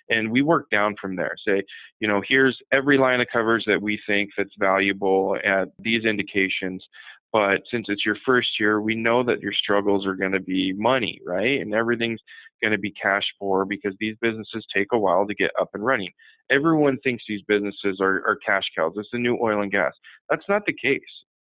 And 0.08 0.30
we 0.30 0.42
work 0.42 0.68
down 0.70 0.96
from 1.00 1.14
there. 1.16 1.34
Say, 1.46 1.62
you 2.00 2.08
know, 2.08 2.22
here's 2.26 2.58
every 2.72 2.98
line 2.98 3.20
of 3.20 3.28
coverage 3.32 3.64
that 3.66 3.80
we 3.80 4.00
think 4.06 4.30
that's 4.36 4.50
valuable 4.58 5.36
at 5.44 5.68
these 5.78 6.04
indications. 6.04 6.84
But 7.32 7.62
since 7.70 7.86
it's 7.88 8.04
your 8.04 8.16
first 8.26 8.48
year, 8.58 8.80
we 8.80 8.96
know 8.96 9.22
that 9.22 9.40
your 9.40 9.52
struggles 9.52 10.04
are 10.06 10.16
going 10.16 10.32
to 10.32 10.40
be 10.40 10.72
money, 10.72 11.20
right? 11.24 11.60
And 11.60 11.74
everything's 11.74 12.20
going 12.60 12.72
to 12.72 12.78
be 12.78 12.92
cash 12.92 13.24
poor 13.38 13.64
because 13.64 13.94
these 14.00 14.16
businesses 14.20 14.66
take 14.74 14.88
a 14.92 14.98
while 14.98 15.26
to 15.26 15.34
get 15.34 15.50
up 15.60 15.70
and 15.74 15.84
running. 15.84 16.10
Everyone 16.50 16.98
thinks 17.04 17.24
these 17.28 17.42
businesses 17.46 17.98
are, 18.00 18.16
are 18.26 18.38
cash 18.44 18.64
cows. 18.76 18.94
It's 18.96 19.08
the 19.12 19.18
new 19.18 19.38
oil 19.40 19.62
and 19.62 19.70
gas. 19.70 19.92
That's 20.28 20.48
not 20.48 20.62
the 20.66 20.74
case. 20.74 21.00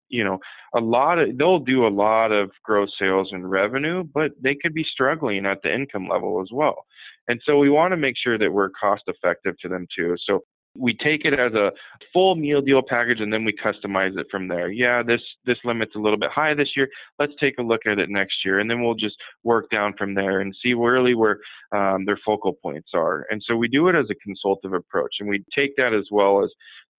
You 0.09 0.23
know, 0.23 0.39
a 0.75 0.79
lot 0.79 1.19
of 1.19 1.37
they'll 1.37 1.59
do 1.59 1.85
a 1.85 1.89
lot 1.89 2.31
of 2.31 2.49
gross 2.63 2.91
sales 2.99 3.29
and 3.31 3.49
revenue, 3.49 4.03
but 4.03 4.31
they 4.41 4.55
could 4.55 4.73
be 4.73 4.83
struggling 4.83 5.45
at 5.45 5.59
the 5.63 5.73
income 5.73 6.07
level 6.07 6.41
as 6.41 6.49
well. 6.51 6.85
And 7.27 7.39
so 7.45 7.59
we 7.59 7.69
want 7.69 7.91
to 7.91 7.97
make 7.97 8.15
sure 8.17 8.37
that 8.39 8.51
we're 8.51 8.71
cost 8.71 9.03
effective 9.05 9.55
to 9.59 9.69
them 9.69 9.85
too. 9.95 10.15
So 10.25 10.41
we 10.79 10.93
take 10.93 11.25
it 11.25 11.37
as 11.39 11.53
a 11.53 11.71
full 12.13 12.35
meal 12.35 12.61
deal 12.61 12.81
package 12.81 13.19
and 13.19 13.31
then 13.31 13.43
we 13.43 13.53
customize 13.53 14.17
it 14.17 14.27
from 14.31 14.47
there. 14.47 14.71
Yeah, 14.71 15.03
this 15.03 15.21
this 15.45 15.57
limit's 15.63 15.95
a 15.95 15.99
little 15.99 16.17
bit 16.17 16.31
high 16.31 16.53
this 16.53 16.69
year. 16.75 16.87
Let's 17.19 17.33
take 17.39 17.57
a 17.59 17.63
look 17.63 17.81
at 17.85 17.99
it 17.99 18.09
next 18.09 18.45
year, 18.45 18.59
and 18.59 18.69
then 18.69 18.81
we'll 18.81 18.95
just 18.95 19.17
work 19.43 19.69
down 19.69 19.93
from 19.97 20.13
there 20.13 20.39
and 20.39 20.55
see 20.63 20.73
really 20.73 21.15
where 21.15 21.39
um, 21.75 22.05
their 22.05 22.19
focal 22.25 22.53
points 22.53 22.89
are. 22.93 23.25
And 23.29 23.43
so 23.45 23.55
we 23.55 23.67
do 23.67 23.89
it 23.89 23.95
as 23.95 24.05
a 24.09 24.15
consultative 24.15 24.73
approach, 24.73 25.15
and 25.19 25.29
we 25.29 25.43
take 25.55 25.75
that 25.77 25.93
as 25.93 26.05
well 26.11 26.43
as 26.43 26.49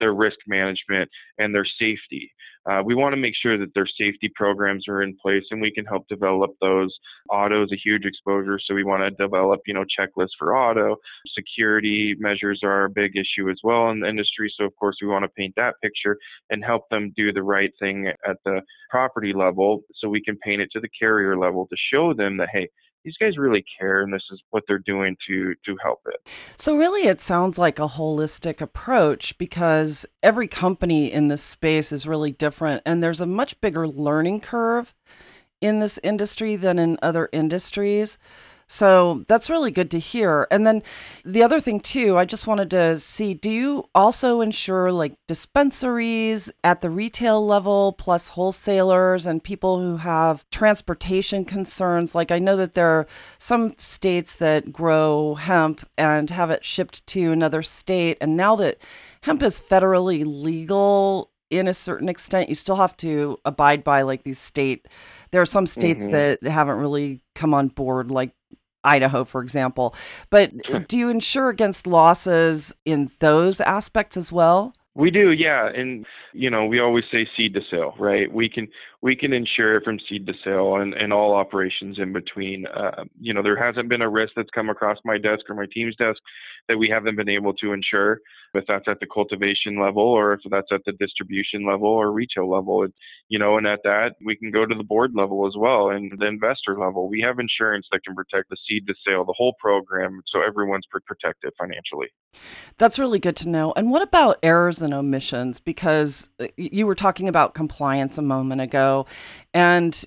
their 0.01 0.15
risk 0.15 0.39
management 0.47 1.09
and 1.39 1.55
their 1.55 1.67
safety. 1.79 2.33
Uh, 2.71 2.83
we 2.85 2.95
want 2.95 3.13
to 3.15 3.17
make 3.17 3.35
sure 3.41 3.57
that 3.57 3.73
their 3.75 3.87
safety 3.87 4.31
programs 4.35 4.87
are 4.87 5.03
in 5.03 5.17
place 5.23 5.45
and 5.51 5.63
we 5.63 5.73
can 5.73 5.85
help 5.87 6.07
develop 6.09 6.51
those. 6.61 6.95
Auto 7.31 7.65
is 7.65 7.73
a 7.73 7.77
huge 7.77 8.05
exposure, 8.05 8.59
so 8.63 8.75
we 8.75 8.85
want 8.85 9.03
to 9.03 9.11
develop, 9.23 9.61
you 9.67 9.73
know, 9.73 9.85
checklists 9.99 10.37
for 10.39 10.57
auto. 10.57 10.97
Security 11.35 12.15
measures 12.19 12.61
are 12.63 12.85
a 12.85 12.91
big 12.91 13.13
issue 13.17 13.49
as 13.51 13.59
well 13.65 13.91
in 13.91 14.01
the 14.01 14.09
industry, 14.09 14.53
so 14.55 14.65
of 14.65 14.77
course 14.77 14.97
we 15.01 15.09
want 15.09 15.23
to 15.23 15.29
paint 15.31 15.55
that 15.57 15.75
picture 15.83 16.19
and 16.51 16.63
help 16.63 16.89
them 16.91 17.13
do 17.17 17.33
the 17.33 17.43
right 17.43 17.73
thing 17.81 18.09
at 18.29 18.37
the 18.45 18.61
property 18.91 19.33
level 19.33 19.81
so 19.95 20.09
we 20.09 20.23
can 20.23 20.37
paint 20.39 20.61
it 20.61 20.71
to 20.73 20.81
the 20.81 20.89
carrier 20.89 21.39
level 21.39 21.67
to 21.67 21.77
show 21.93 22.13
them 22.13 22.37
that, 22.37 22.49
hey, 22.53 22.69
these 23.05 23.17
guys 23.19 23.39
really 23.39 23.65
care 23.79 24.03
and 24.03 24.13
this 24.13 24.25
is 24.31 24.41
what 24.51 24.65
they're 24.69 24.79
doing 24.79 25.17
to 25.27 25.55
to 25.65 25.77
help 25.83 26.01
it. 26.07 26.29
So 26.57 26.77
really 26.77 27.09
it 27.09 27.21
sounds 27.21 27.59
like 27.59 27.79
a 27.79 27.89
holistic 27.89 28.61
approach 28.61 29.37
because 29.39 30.07
every 30.23 30.49
company 30.49 31.11
in 31.11 31.29
this 31.29 31.43
space 31.43 31.93
is 31.93 32.07
really 32.07 32.33
different 32.33 32.83
and 32.85 33.03
there's 33.03 33.21
a 33.21 33.27
much 33.27 33.61
bigger 33.61 33.89
learning 33.89 34.41
curve 34.41 34.95
in 35.61 35.79
this 35.79 35.99
industry 36.03 36.57
than 36.57 36.79
in 36.79 36.99
other 37.03 37.29
industries. 37.33 38.19
So 38.73 39.25
that's 39.27 39.51
really 39.51 39.73
good 39.73 39.91
to 39.91 39.99
hear. 39.99 40.47
And 40.49 40.65
then 40.65 40.85
the 41.25 41.43
other 41.43 41.59
thing, 41.59 41.81
too, 41.81 42.17
I 42.17 42.25
just 42.25 42.47
wanted 42.47 42.71
to 42.71 42.99
see 42.99 43.35
do 43.35 43.51
you 43.51 43.89
also 43.97 44.41
insure 44.41 44.93
like 44.93 45.13
dispensaries 45.27 46.53
at 46.63 46.81
the 46.81 46.89
retail 46.89 47.45
level, 47.45 47.95
plus 47.95 48.29
wholesalers 48.29 49.27
and 49.27 49.43
people 49.43 49.81
who 49.81 49.97
have 49.97 50.49
transportation 50.53 51.45
concerns? 51.45 52.15
Like, 52.15 52.31
I 52.31 52.39
know 52.39 52.57
that 52.59 52.75
there 52.75 52.87
are 52.91 53.09
some 53.39 53.75
states 53.77 54.37
that 54.37 54.73
grow 54.73 55.35
hemp 55.35 55.85
and 55.99 56.31
have 56.31 56.53
it 56.53 56.65
shipped 56.65 57.05
to 57.09 57.33
another 57.33 57.63
state. 57.63 58.19
And 58.21 58.37
now 58.37 58.55
that 58.55 58.79
hemp 59.23 59.43
is 59.43 59.61
federally 59.61 60.23
legal 60.25 61.33
in 61.51 61.67
a 61.67 61.75
certain 61.75 62.09
extent, 62.09 62.49
you 62.49 62.55
still 62.55 62.77
have 62.77 62.97
to 62.99 63.37
abide 63.45 63.83
by 63.83 64.03
like 64.03 64.23
these 64.23 64.39
state 64.39 64.87
there 65.33 65.41
are 65.41 65.47
some 65.47 65.67
states 65.67 66.05
mm-hmm. 66.05 66.13
that 66.13 66.43
haven't 66.43 66.79
really 66.79 67.21
come 67.35 67.55
on 67.55 67.69
board 67.69 68.11
like 68.11 68.33
Idaho, 68.85 69.25
for 69.25 69.43
example. 69.43 69.95
But 70.31 70.53
do 70.89 70.99
you 70.99 71.09
insure 71.09 71.49
against 71.49 71.87
losses 71.87 72.75
in 72.85 73.11
those 73.19 73.61
aspects 73.61 74.17
as 74.17 74.33
well? 74.33 74.75
We 74.95 75.11
do, 75.11 75.31
yeah, 75.31 75.69
and 75.69 76.05
you 76.33 76.51
know 76.51 76.67
we 76.67 76.81
always 76.81 77.05
say 77.13 77.29
seed 77.37 77.55
to 77.55 77.61
sale, 77.71 77.95
right? 77.99 78.31
We 78.33 78.49
can 78.49 78.69
we 79.03 79.17
can 79.17 79.33
insure 79.33 79.77
it 79.77 79.85
from 79.85 79.99
seed 80.09 80.27
to 80.27 80.35
sale 80.45 80.77
and, 80.77 80.93
and 80.95 81.13
all 81.13 81.35
operations 81.35 81.99
in 81.99 82.13
between. 82.13 82.67
Uh, 82.67 83.05
you 83.21 83.33
know 83.33 83.43
there 83.43 83.57
hasn't 83.57 83.89
been 83.89 84.03
a 84.03 84.09
risk 84.09 84.33
that's 84.37 84.51
come 84.55 84.69
across 84.69 84.99
my 85.05 85.19
desk 85.19 85.49
or 85.49 85.55
my 85.55 85.67
team's 85.73 85.97
desk 85.97 86.21
that 86.69 86.79
we 86.79 86.89
haven't 86.89 87.17
been 87.17 87.29
able 87.29 87.53
to 87.55 87.73
insure, 87.73 88.21
if 88.55 88.65
that's 88.69 88.87
at 88.89 89.01
the 89.01 89.07
cultivation 89.07 89.81
level 89.81 90.03
or 90.03 90.35
if 90.35 90.41
that's 90.51 90.71
at 90.73 90.81
the 90.87 90.93
distribution 90.93 91.67
level 91.67 91.89
or 91.89 92.13
retail 92.13 92.51
level. 92.51 92.85
It, 92.85 92.93
you 93.29 93.39
know, 93.39 93.57
and 93.57 93.67
at 93.67 93.81
that 93.85 94.15
we 94.25 94.37
can 94.37 94.51
go 94.51 94.67
to 94.67 94.75
the 94.75 94.85
board 94.85 95.13
level 95.15 95.47
as 95.47 95.55
well 95.57 95.91
and 95.91 96.13
the 96.19 96.27
investor 96.27 96.79
level. 96.79 97.09
We 97.09 97.21
have 97.23 97.39
insurance 97.39 97.87
that 97.93 98.05
can 98.05 98.15
protect 98.15 98.51
the 98.51 98.57
seed 98.69 98.87
to 98.87 98.95
sale, 99.07 99.25
the 99.25 99.35
whole 99.37 99.55
program, 99.59 100.23
so 100.27 100.43
everyone's 100.43 100.87
protected 101.07 101.53
financially. 101.59 102.09
That's 102.79 102.99
really 102.99 103.19
good 103.19 103.37
to 103.37 103.49
know. 103.49 103.73
And 103.77 103.91
what 103.91 104.03
about 104.03 104.39
errors 104.43 104.81
and 104.83 104.95
omissions? 104.95 105.61
Because 105.61 106.29
uh, 106.39 106.49
you 106.57 106.87
were 106.87 106.95
talking 106.95 107.29
about 107.29 107.55
compliance 107.55 108.19
a 108.19 108.23
moment 108.23 108.61
ago, 108.61 108.90
and 109.55 110.05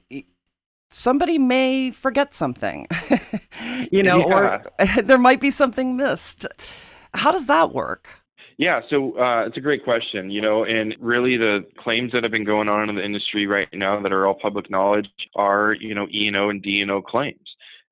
somebody 0.89 1.37
may 1.37 1.91
forget 1.91 2.33
something, 2.33 2.87
you 3.91 4.03
know, 4.03 4.19
yeah. 4.19 4.61
or 4.87 5.01
there 5.03 5.17
might 5.17 5.41
be 5.41 5.51
something 5.51 5.95
missed. 5.95 6.45
How 7.13 7.31
does 7.31 7.47
that 7.47 7.73
work? 7.73 8.23
Yeah, 8.57 8.81
so 8.89 9.17
uh, 9.19 9.45
it's 9.47 9.57
a 9.57 9.61
great 9.61 9.83
question, 9.83 10.29
you 10.29 10.41
know, 10.41 10.63
and 10.63 10.95
really 10.99 11.37
the 11.37 11.65
claims 11.79 12.11
that 12.11 12.23
have 12.23 12.31
been 12.31 12.45
going 12.45 12.69
on 12.69 12.87
in 12.87 12.95
the 12.95 13.03
industry 13.03 13.47
right 13.47 13.67
now 13.73 13.99
that 14.01 14.11
are 14.13 14.27
all 14.27 14.37
public 14.39 14.69
knowledge 14.69 15.09
are, 15.35 15.73
you 15.73 15.95
know, 15.95 16.07
E 16.13 16.27
and 16.27 16.37
O 16.37 16.49
and 16.49 16.61
D 16.61 16.81
and 16.81 16.91
O 16.91 17.01
claims. 17.01 17.39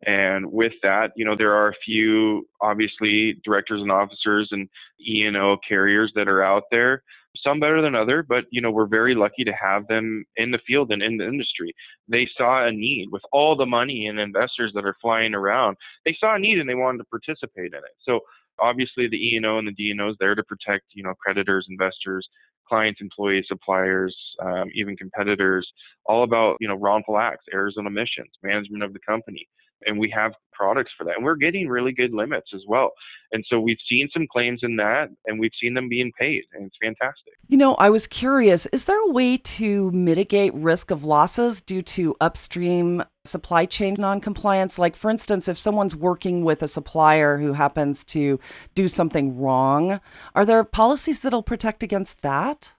And 0.06 0.52
with 0.52 0.74
that, 0.84 1.12
you 1.16 1.26
know, 1.26 1.36
there 1.36 1.54
are 1.54 1.70
a 1.70 1.76
few 1.86 2.48
obviously 2.62 3.40
directors 3.44 3.82
and 3.82 3.92
officers 3.92 4.50
and 4.52 4.68
E 5.00 5.24
and 5.24 5.38
O 5.38 5.58
carriers 5.68 6.12
that 6.16 6.28
are 6.28 6.44
out 6.44 6.64
there. 6.72 7.04
Some 7.38 7.60
better 7.60 7.82
than 7.82 7.96
other, 7.96 8.24
but 8.24 8.46
you 8.52 8.62
know, 8.62 8.72
we're 8.72 8.88
very 8.88 9.16
lucky 9.16 9.44
to 9.44 9.54
have 9.54 9.88
them 9.88 10.26
in 10.36 10.52
the 10.52 10.60
field 10.68 10.92
and 10.92 11.02
in 11.02 11.18
the 11.18 11.28
industry. 11.28 11.74
They 12.08 12.28
saw 12.38 12.68
a 12.68 12.72
need 12.72 13.10
with 13.12 13.22
all 13.32 13.56
the 13.56 13.66
money 13.66 14.08
and 14.08 14.20
investors 14.20 14.72
that 14.76 14.86
are 14.86 14.98
flying 15.02 15.34
around. 15.34 15.78
They 16.06 16.16
saw 16.20 16.36
a 16.36 16.40
need 16.40 16.60
and 16.60 16.70
they 16.70 16.76
wanted 16.76 17.00
to 17.00 17.06
participate 17.06 17.74
in 17.74 17.80
it. 17.80 17.96
So 18.02 18.20
obviously 18.60 19.08
the 19.08 19.18
E 19.18 19.40
and 19.42 19.68
the 19.68 19.72
D 19.72 19.92
and 19.92 20.02
O 20.02 20.10
is 20.10 20.16
there 20.20 20.36
to 20.36 20.44
protect, 20.44 20.86
you 20.94 21.04
know, 21.04 21.14
creditors, 21.16 21.68
investors, 21.70 22.28
clients, 22.68 23.02
employees, 23.02 23.46
suppliers, 23.48 24.16
um, 24.42 24.70
even 24.74 24.96
competitors, 24.96 25.70
all 26.06 26.24
about 26.24 26.58
you 26.60 26.68
know 26.68 26.76
wrongful 26.76 27.18
acts, 27.18 27.46
errors 27.54 27.76
and 27.78 27.88
omissions, 27.88 28.32
management 28.44 28.84
of 28.84 28.94
the 28.94 29.00
company 29.08 29.48
and 29.86 29.98
we 30.00 30.12
have 30.16 30.34
products 30.62 30.92
for 30.98 31.04
that. 31.06 31.16
And 31.16 31.26
we're 31.26 31.36
getting 31.36 31.68
really 31.68 31.92
good 31.92 32.14
limits 32.14 32.50
as 32.54 32.62
well. 32.68 32.92
And 33.32 33.44
so 33.50 33.60
we've 33.60 33.80
seen 33.90 34.10
some 34.14 34.28
claims 34.32 34.60
in 34.62 34.76
that 34.76 35.10
and 35.26 35.40
we've 35.40 35.52
seen 35.60 35.74
them 35.74 35.90
being 35.90 36.12
paid 36.20 36.44
and 36.54 36.68
it's 36.68 36.76
fantastic. 36.82 37.34
You 37.48 37.58
know, 37.58 37.76
I 37.76 37.90
was 37.90 38.06
curious, 38.06 38.68
is 38.68 38.86
there 38.86 39.02
a 39.10 39.12
way 39.12 39.38
to 39.38 39.92
mitigate 39.92 40.54
risk 40.54 40.92
of 40.92 41.04
losses 41.04 41.62
due 41.62 41.82
to 41.82 42.16
upstream 42.22 43.04
supply 43.26 43.66
chain 43.66 43.96
noncompliance? 43.98 44.78
Like 44.78 44.96
for 44.96 45.10
instance, 45.10 45.48
if 45.48 45.58
someone's 45.58 45.96
working 45.96 46.44
with 46.44 46.62
a 46.62 46.68
supplier 46.68 47.38
who 47.38 47.54
happens 47.54 48.04
to 48.06 48.40
do 48.76 48.88
something 48.88 49.40
wrong, 49.40 50.00
are 50.36 50.46
there 50.46 50.64
policies 50.64 51.22
that'll 51.22 51.44
protect 51.44 51.82
against 51.82 52.22
that? 52.22 52.74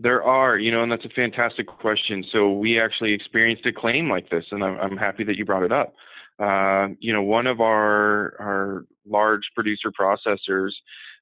There 0.00 0.22
are, 0.22 0.56
you 0.56 0.70
know, 0.70 0.84
and 0.84 0.92
that's 0.92 1.04
a 1.04 1.08
fantastic 1.08 1.66
question. 1.66 2.24
So 2.30 2.52
we 2.52 2.78
actually 2.78 3.12
experienced 3.12 3.66
a 3.66 3.72
claim 3.72 4.08
like 4.08 4.30
this, 4.30 4.44
and 4.52 4.62
I'm, 4.62 4.78
I'm 4.78 4.96
happy 4.96 5.24
that 5.24 5.36
you 5.36 5.44
brought 5.44 5.64
it 5.64 5.72
up. 5.72 5.94
Uh, 6.38 6.88
you 7.00 7.12
know, 7.12 7.22
one 7.22 7.46
of 7.46 7.60
our 7.60 8.34
our 8.40 8.84
large 9.06 9.42
producer 9.54 9.90
processors 9.90 10.72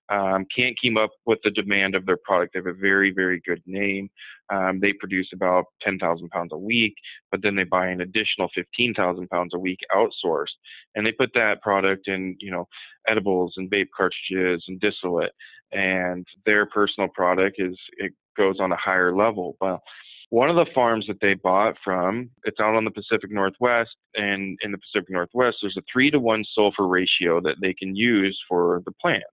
um, 0.09 0.47
can't 0.55 0.79
keep 0.81 0.97
up 0.97 1.11
with 1.25 1.39
the 1.43 1.51
demand 1.51 1.95
of 1.95 2.07
their 2.07 2.19
product. 2.19 2.55
They 2.55 2.61
have 2.61 2.67
a 2.67 2.73
very, 2.73 3.11
very 3.11 3.41
good 3.45 3.63
name. 3.67 4.09
Um, 4.53 4.79
they 4.81 4.93
produce 4.93 5.29
about 5.35 5.65
10,000 5.83 6.29
pounds 6.31 6.53
a 6.53 6.59
week, 6.59 6.95
but 7.31 7.43
then 7.43 7.57
they 7.57 7.65
buy 7.65 7.89
an 7.89 8.01
additional 8.01 8.49
15,000 8.55 9.29
pounds 9.29 9.55
a 9.55 9.59
week 9.59 9.81
outsourced, 9.95 10.55
and 10.95 11.05
they 11.05 11.13
put 11.13 11.31
that 11.35 11.63
product 11.63 12.07
in, 12.07 12.37
you 12.39 12.51
know, 12.51 12.69
edibles 13.09 13.55
and 13.57 13.71
vape 13.71 13.89
cartridges 13.97 14.65
and 14.69 14.81
distillate. 14.81 15.33
And 15.73 16.25
their 16.45 16.67
personal 16.67 17.09
product 17.09 17.57
is 17.59 17.77
it 17.97 18.13
goes 18.37 18.61
on 18.61 18.71
a 18.71 18.77
higher 18.77 19.17
level. 19.17 19.57
Well, 19.61 19.83
one 20.31 20.51
of 20.51 20.57
the 20.57 20.67
farms 20.75 21.07
that 21.07 21.21
they 21.21 21.35
bought 21.35 21.77
from, 21.85 22.31
it's 22.45 22.61
out 22.61 22.75
on 22.75 22.85
the 22.85 22.91
Pacific 22.91 23.31
Northwest, 23.31 23.95
and 24.15 24.59
in 24.63 24.73
the 24.73 24.79
Pacific 24.79 25.11
Northwest, 25.11 25.59
there's 25.63 25.77
a 25.77 25.83
three 25.93 26.11
to 26.11 26.19
one 26.19 26.45
sulfur 26.53 26.89
ratio 26.89 27.41
that 27.43 27.57
they 27.61 27.73
can 27.73 27.95
use 27.95 28.39
for 28.49 28.83
the 28.87 28.93
plants. 29.01 29.25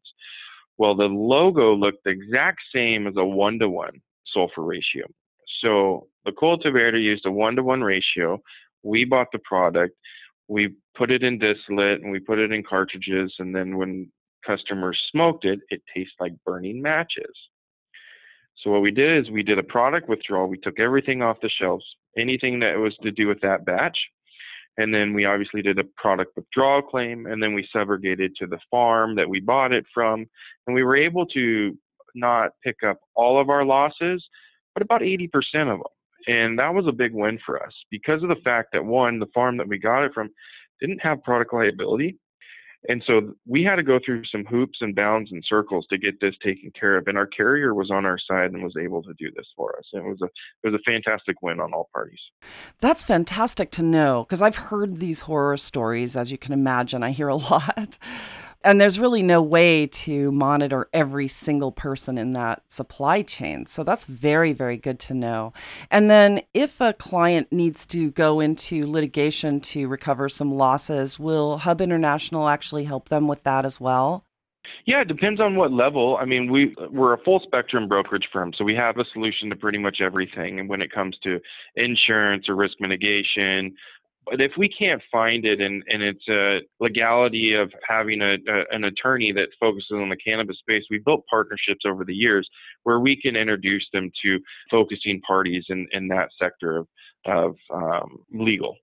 Well, 0.77 0.95
the 0.95 1.05
logo 1.05 1.73
looked 1.73 2.03
the 2.03 2.11
exact 2.11 2.59
same 2.73 3.07
as 3.07 3.15
a 3.17 3.25
one 3.25 3.59
to 3.59 3.69
one 3.69 4.01
sulfur 4.33 4.63
ratio. 4.63 5.05
So 5.61 6.07
the 6.25 6.31
cultivator 6.31 6.97
used 6.97 7.25
a 7.25 7.31
one 7.31 7.55
to 7.55 7.63
one 7.63 7.81
ratio. 7.81 8.41
We 8.83 9.05
bought 9.05 9.27
the 9.31 9.39
product, 9.39 9.95
we 10.47 10.75
put 10.95 11.09
it 11.09 11.23
in 11.23 11.39
distillate, 11.39 12.01
and 12.01 12.11
we 12.11 12.19
put 12.19 12.39
it 12.39 12.51
in 12.51 12.63
cartridges. 12.63 13.33
And 13.39 13.55
then 13.55 13.77
when 13.77 14.11
customers 14.45 14.99
smoked 15.11 15.45
it, 15.45 15.59
it 15.69 15.81
tastes 15.95 16.13
like 16.19 16.33
burning 16.45 16.81
matches. 16.81 17.33
So 18.57 18.71
what 18.71 18.81
we 18.81 18.91
did 18.91 19.25
is 19.25 19.31
we 19.31 19.43
did 19.43 19.59
a 19.59 19.63
product 19.63 20.07
withdrawal. 20.07 20.47
We 20.47 20.57
took 20.57 20.79
everything 20.79 21.21
off 21.21 21.37
the 21.41 21.49
shelves, 21.49 21.85
anything 22.17 22.59
that 22.59 22.77
was 22.77 22.95
to 23.03 23.11
do 23.11 23.27
with 23.27 23.41
that 23.41 23.65
batch, 23.65 23.97
and 24.77 24.93
then 24.93 25.13
we 25.13 25.25
obviously 25.25 25.61
did 25.61 25.79
a 25.79 25.83
product 25.97 26.35
withdrawal 26.35 26.81
claim, 26.81 27.27
and 27.27 27.41
then 27.41 27.53
we 27.53 27.67
segregated 27.71 28.35
to 28.37 28.47
the 28.47 28.59
farm 28.71 29.15
that 29.15 29.29
we 29.29 29.39
bought 29.39 29.71
it 29.71 29.85
from, 29.93 30.25
and 30.65 30.73
we 30.73 30.83
were 30.83 30.95
able 30.95 31.25
to 31.27 31.77
not 32.15 32.51
pick 32.63 32.77
up 32.87 32.99
all 33.15 33.39
of 33.39 33.49
our 33.49 33.65
losses, 33.65 34.23
but 34.73 34.83
about 34.83 35.01
80% 35.01 35.29
of 35.61 35.79
them. 35.79 35.81
And 36.25 36.57
that 36.57 36.73
was 36.73 36.87
a 36.87 36.91
big 36.91 37.13
win 37.13 37.37
for 37.45 37.61
us 37.61 37.73
because 37.91 38.23
of 38.23 38.29
the 38.29 38.41
fact 38.43 38.69
that 38.73 38.83
one, 38.83 39.19
the 39.19 39.27
farm 39.33 39.57
that 39.57 39.67
we 39.67 39.77
got 39.77 40.03
it 40.03 40.13
from 40.13 40.29
didn't 40.79 40.99
have 40.99 41.23
product 41.23 41.53
liability. 41.53 42.17
And 42.89 43.03
so 43.05 43.33
we 43.45 43.63
had 43.63 43.77
to 43.77 43.83
go 43.83 43.99
through 44.03 44.23
some 44.25 44.45
hoops 44.45 44.79
and 44.81 44.95
bounds 44.95 45.31
and 45.31 45.43
circles 45.47 45.85
to 45.89 45.97
get 45.97 46.19
this 46.19 46.35
taken 46.43 46.71
care 46.77 46.97
of. 46.97 47.07
And 47.07 47.17
our 47.17 47.27
carrier 47.27 47.73
was 47.73 47.89
on 47.89 48.05
our 48.05 48.17
side 48.17 48.51
and 48.51 48.63
was 48.63 48.75
able 48.79 49.01
to 49.03 49.13
do 49.17 49.31
this 49.35 49.47
for 49.55 49.77
us. 49.77 49.85
It 49.93 50.03
was 50.03 50.21
a 50.21 50.25
it 50.25 50.71
was 50.71 50.73
a 50.73 50.91
fantastic 50.91 51.41
win 51.41 51.59
on 51.59 51.73
all 51.73 51.89
parties. 51.93 52.19
That's 52.81 53.03
fantastic 53.03 53.71
to 53.71 53.83
know 53.83 54.23
because 54.23 54.41
I've 54.41 54.55
heard 54.55 54.97
these 54.97 55.21
horror 55.21 55.57
stories, 55.57 56.15
as 56.15 56.31
you 56.31 56.37
can 56.37 56.53
imagine. 56.53 57.03
I 57.03 57.11
hear 57.11 57.29
a 57.29 57.35
lot 57.51 57.97
and 58.63 58.79
there's 58.79 58.99
really 58.99 59.23
no 59.23 59.41
way 59.41 59.87
to 59.87 60.31
monitor 60.31 60.87
every 60.93 61.27
single 61.27 61.71
person 61.71 62.17
in 62.17 62.33
that 62.33 62.63
supply 62.71 63.21
chain. 63.21 63.65
So 63.65 63.83
that's 63.83 64.05
very, 64.05 64.53
very 64.53 64.77
good 64.77 64.99
to 65.01 65.13
know. 65.13 65.53
And 65.91 66.09
then 66.09 66.41
if 66.53 66.79
a 66.81 66.93
client 66.93 67.51
needs 67.51 67.85
to 67.87 68.11
go 68.11 68.39
into 68.39 68.89
litigation 68.89 69.61
to 69.61 69.87
recover 69.87 70.29
some 70.29 70.53
losses, 70.53 71.19
will 71.19 71.59
Hub 71.59 71.81
International 71.81 72.47
actually 72.47 72.85
help 72.85 73.09
them 73.09 73.27
with 73.27 73.43
that 73.43 73.65
as 73.65 73.79
well? 73.79 74.25
Yeah, 74.85 75.01
it 75.01 75.07
depends 75.07 75.39
on 75.39 75.55
what 75.55 75.71
level. 75.71 76.17
I 76.19 76.25
mean, 76.25 76.51
we 76.51 76.75
we're 76.89 77.13
a 77.13 77.23
full 77.23 77.39
spectrum 77.39 77.87
brokerage 77.87 78.27
firm, 78.31 78.53
so 78.57 78.63
we 78.63 78.75
have 78.75 78.97
a 78.97 79.05
solution 79.13 79.49
to 79.49 79.55
pretty 79.55 79.77
much 79.77 80.01
everything. 80.01 80.59
And 80.59 80.67
when 80.67 80.81
it 80.81 80.91
comes 80.91 81.17
to 81.23 81.39
insurance 81.75 82.49
or 82.49 82.55
risk 82.55 82.75
mitigation, 82.79 83.75
but 84.25 84.41
if 84.41 84.51
we 84.57 84.69
can't 84.69 85.01
find 85.11 85.45
it 85.45 85.61
and, 85.61 85.83
and 85.87 86.01
it's 86.01 86.27
a 86.29 86.59
legality 86.79 87.53
of 87.53 87.71
having 87.87 88.21
a, 88.21 88.35
a, 88.47 88.63
an 88.71 88.85
attorney 88.85 89.31
that 89.33 89.49
focuses 89.59 89.91
on 89.91 90.09
the 90.09 90.17
cannabis 90.17 90.57
space, 90.59 90.83
we've 90.89 91.05
built 91.05 91.23
partnerships 91.29 91.85
over 91.85 92.03
the 92.03 92.13
years 92.13 92.47
where 92.83 92.99
we 92.99 93.19
can 93.19 93.35
introduce 93.35 93.85
them 93.93 94.11
to 94.23 94.39
focusing 94.71 95.21
parties 95.21 95.65
in, 95.69 95.87
in 95.91 96.07
that 96.07 96.29
sector 96.41 96.77
of, 96.77 96.87
of 97.25 97.55
um, 97.73 98.19
legal. 98.33 98.75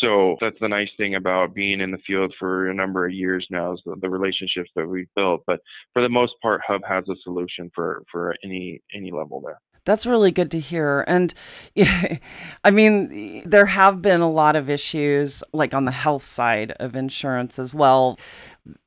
So 0.00 0.36
that's 0.40 0.56
the 0.60 0.68
nice 0.68 0.88
thing 0.96 1.14
about 1.14 1.54
being 1.54 1.80
in 1.80 1.90
the 1.90 1.98
field 2.06 2.34
for 2.38 2.70
a 2.70 2.74
number 2.74 3.06
of 3.06 3.12
years 3.12 3.46
now 3.50 3.74
is 3.74 3.80
the, 3.84 3.94
the 4.00 4.10
relationships 4.10 4.70
that 4.74 4.86
we've 4.86 5.06
built. 5.14 5.42
But 5.46 5.60
for 5.92 6.02
the 6.02 6.08
most 6.08 6.32
part, 6.42 6.60
Hub 6.66 6.80
has 6.88 7.04
a 7.08 7.14
solution 7.22 7.70
for, 7.74 8.02
for 8.10 8.34
any 8.42 8.82
any 8.94 9.12
level 9.12 9.40
there. 9.40 9.60
That's 9.84 10.06
really 10.06 10.30
good 10.30 10.50
to 10.52 10.60
hear. 10.60 11.04
And 11.08 11.34
I 12.64 12.70
mean, 12.70 13.42
there 13.48 13.66
have 13.66 14.00
been 14.00 14.20
a 14.20 14.30
lot 14.30 14.56
of 14.56 14.70
issues, 14.70 15.42
like 15.52 15.74
on 15.74 15.84
the 15.84 15.90
health 15.90 16.24
side 16.24 16.72
of 16.72 16.94
insurance 16.94 17.58
as 17.58 17.74
well. 17.74 18.18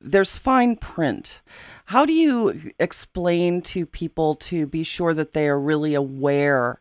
There's 0.00 0.38
fine 0.38 0.76
print. 0.76 1.42
How 1.86 2.06
do 2.06 2.12
you 2.12 2.72
explain 2.78 3.62
to 3.62 3.86
people 3.86 4.36
to 4.36 4.66
be 4.66 4.82
sure 4.82 5.14
that 5.14 5.34
they 5.34 5.48
are 5.48 5.60
really 5.60 5.94
aware 5.94 6.80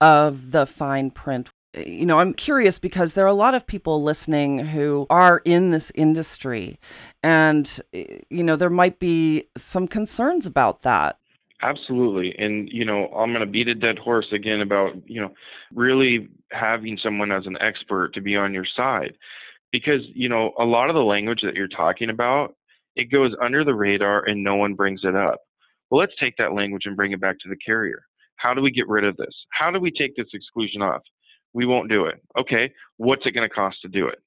of 0.00 0.52
the 0.52 0.64
fine 0.64 1.10
print? 1.10 1.50
You 1.76 2.06
know, 2.06 2.20
I'm 2.20 2.32
curious 2.32 2.78
because 2.78 3.12
there 3.12 3.26
are 3.26 3.28
a 3.28 3.34
lot 3.34 3.54
of 3.54 3.66
people 3.66 4.02
listening 4.02 4.58
who 4.58 5.06
are 5.10 5.42
in 5.44 5.72
this 5.72 5.92
industry, 5.94 6.78
and, 7.22 7.80
you 7.92 8.42
know, 8.42 8.56
there 8.56 8.70
might 8.70 8.98
be 8.98 9.48
some 9.58 9.86
concerns 9.86 10.46
about 10.46 10.82
that. 10.82 11.18
Absolutely. 11.62 12.34
And, 12.38 12.68
you 12.70 12.84
know, 12.84 13.06
I'm 13.08 13.30
going 13.32 13.40
to 13.44 13.50
beat 13.50 13.68
a 13.68 13.74
dead 13.74 13.98
horse 13.98 14.26
again 14.32 14.60
about, 14.60 14.92
you 15.06 15.20
know, 15.20 15.32
really 15.74 16.28
having 16.52 16.98
someone 17.02 17.32
as 17.32 17.46
an 17.46 17.56
expert 17.60 18.12
to 18.14 18.20
be 18.20 18.36
on 18.36 18.52
your 18.52 18.66
side. 18.76 19.14
Because, 19.72 20.02
you 20.14 20.28
know, 20.28 20.52
a 20.58 20.64
lot 20.64 20.90
of 20.90 20.94
the 20.94 21.02
language 21.02 21.40
that 21.42 21.54
you're 21.54 21.68
talking 21.68 22.10
about, 22.10 22.54
it 22.94 23.10
goes 23.10 23.32
under 23.42 23.64
the 23.64 23.74
radar 23.74 24.24
and 24.26 24.44
no 24.44 24.56
one 24.56 24.74
brings 24.74 25.00
it 25.02 25.16
up. 25.16 25.40
Well, 25.90 26.00
let's 26.00 26.12
take 26.20 26.36
that 26.38 26.52
language 26.52 26.82
and 26.84 26.96
bring 26.96 27.12
it 27.12 27.20
back 27.20 27.38
to 27.40 27.48
the 27.48 27.56
carrier. 27.56 28.02
How 28.36 28.52
do 28.52 28.60
we 28.60 28.70
get 28.70 28.88
rid 28.88 29.04
of 29.04 29.16
this? 29.16 29.34
How 29.50 29.70
do 29.70 29.80
we 29.80 29.90
take 29.90 30.14
this 30.14 30.28
exclusion 30.34 30.82
off? 30.82 31.02
We 31.54 31.64
won't 31.64 31.88
do 31.88 32.04
it. 32.06 32.22
Okay, 32.38 32.70
what's 32.98 33.24
it 33.24 33.32
going 33.32 33.48
to 33.48 33.54
cost 33.54 33.78
to 33.82 33.88
do 33.88 34.06
it? 34.08 34.18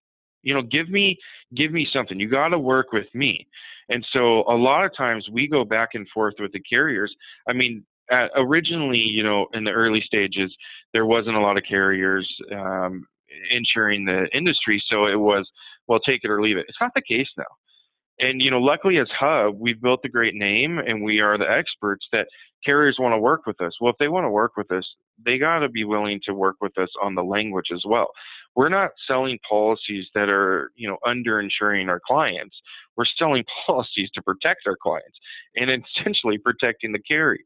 You 0.41 0.53
know, 0.53 0.61
give 0.63 0.89
me 0.89 1.17
give 1.55 1.71
me 1.71 1.87
something. 1.91 2.19
You 2.19 2.29
got 2.29 2.49
to 2.49 2.59
work 2.59 2.91
with 2.91 3.07
me. 3.13 3.47
And 3.89 4.05
so 4.11 4.43
a 4.47 4.55
lot 4.55 4.85
of 4.85 4.95
times 4.95 5.27
we 5.31 5.47
go 5.47 5.65
back 5.65 5.89
and 5.93 6.07
forth 6.13 6.35
with 6.39 6.51
the 6.51 6.61
carriers. 6.61 7.13
I 7.47 7.53
mean, 7.53 7.83
uh, 8.11 8.27
originally, 8.35 8.97
you 8.97 9.23
know, 9.23 9.47
in 9.53 9.63
the 9.63 9.71
early 9.71 10.01
stages, 10.01 10.55
there 10.93 11.05
wasn't 11.05 11.35
a 11.35 11.39
lot 11.39 11.57
of 11.57 11.63
carriers 11.67 12.27
um, 12.51 13.05
insuring 13.51 14.05
the 14.05 14.27
industry, 14.33 14.81
so 14.89 15.05
it 15.05 15.19
was, 15.19 15.47
well, 15.87 15.99
take 15.99 16.21
it 16.23 16.29
or 16.29 16.41
leave 16.41 16.57
it. 16.57 16.65
It's 16.67 16.81
not 16.81 16.91
the 16.95 17.03
case 17.07 17.27
now. 17.37 17.45
And 18.19 18.41
you 18.41 18.51
know, 18.51 18.59
luckily 18.59 18.97
as 18.97 19.07
Hub, 19.17 19.55
we've 19.57 19.81
built 19.81 20.01
a 20.03 20.09
great 20.09 20.35
name, 20.35 20.77
and 20.77 21.03
we 21.03 21.21
are 21.21 21.37
the 21.37 21.49
experts 21.49 22.05
that 22.11 22.27
carriers 22.65 22.97
want 22.99 23.13
to 23.13 23.17
work 23.17 23.45
with 23.45 23.61
us. 23.61 23.71
Well, 23.79 23.91
if 23.91 23.97
they 23.97 24.09
want 24.09 24.25
to 24.25 24.29
work 24.29 24.57
with 24.57 24.71
us, 24.71 24.85
they 25.23 25.37
got 25.37 25.59
to 25.59 25.69
be 25.69 25.85
willing 25.85 26.19
to 26.25 26.33
work 26.33 26.57
with 26.59 26.77
us 26.77 26.89
on 27.01 27.15
the 27.15 27.23
language 27.23 27.67
as 27.73 27.83
well. 27.85 28.07
We're 28.59 28.67
not 28.67 28.91
selling 29.07 29.39
policies 29.49 30.07
that 30.15 30.27
are, 30.27 30.71
you 30.75 30.89
know, 30.89 30.97
underinsuring 31.07 31.87
our 31.87 32.01
clients. 32.05 32.57
We're 32.97 33.05
selling 33.05 33.45
policies 33.65 34.09
to 34.15 34.21
protect 34.21 34.63
our 34.67 34.75
clients 34.75 35.17
and 35.55 35.71
essentially 35.71 36.37
protecting 36.37 36.91
the 36.91 36.99
carrier. 36.99 37.39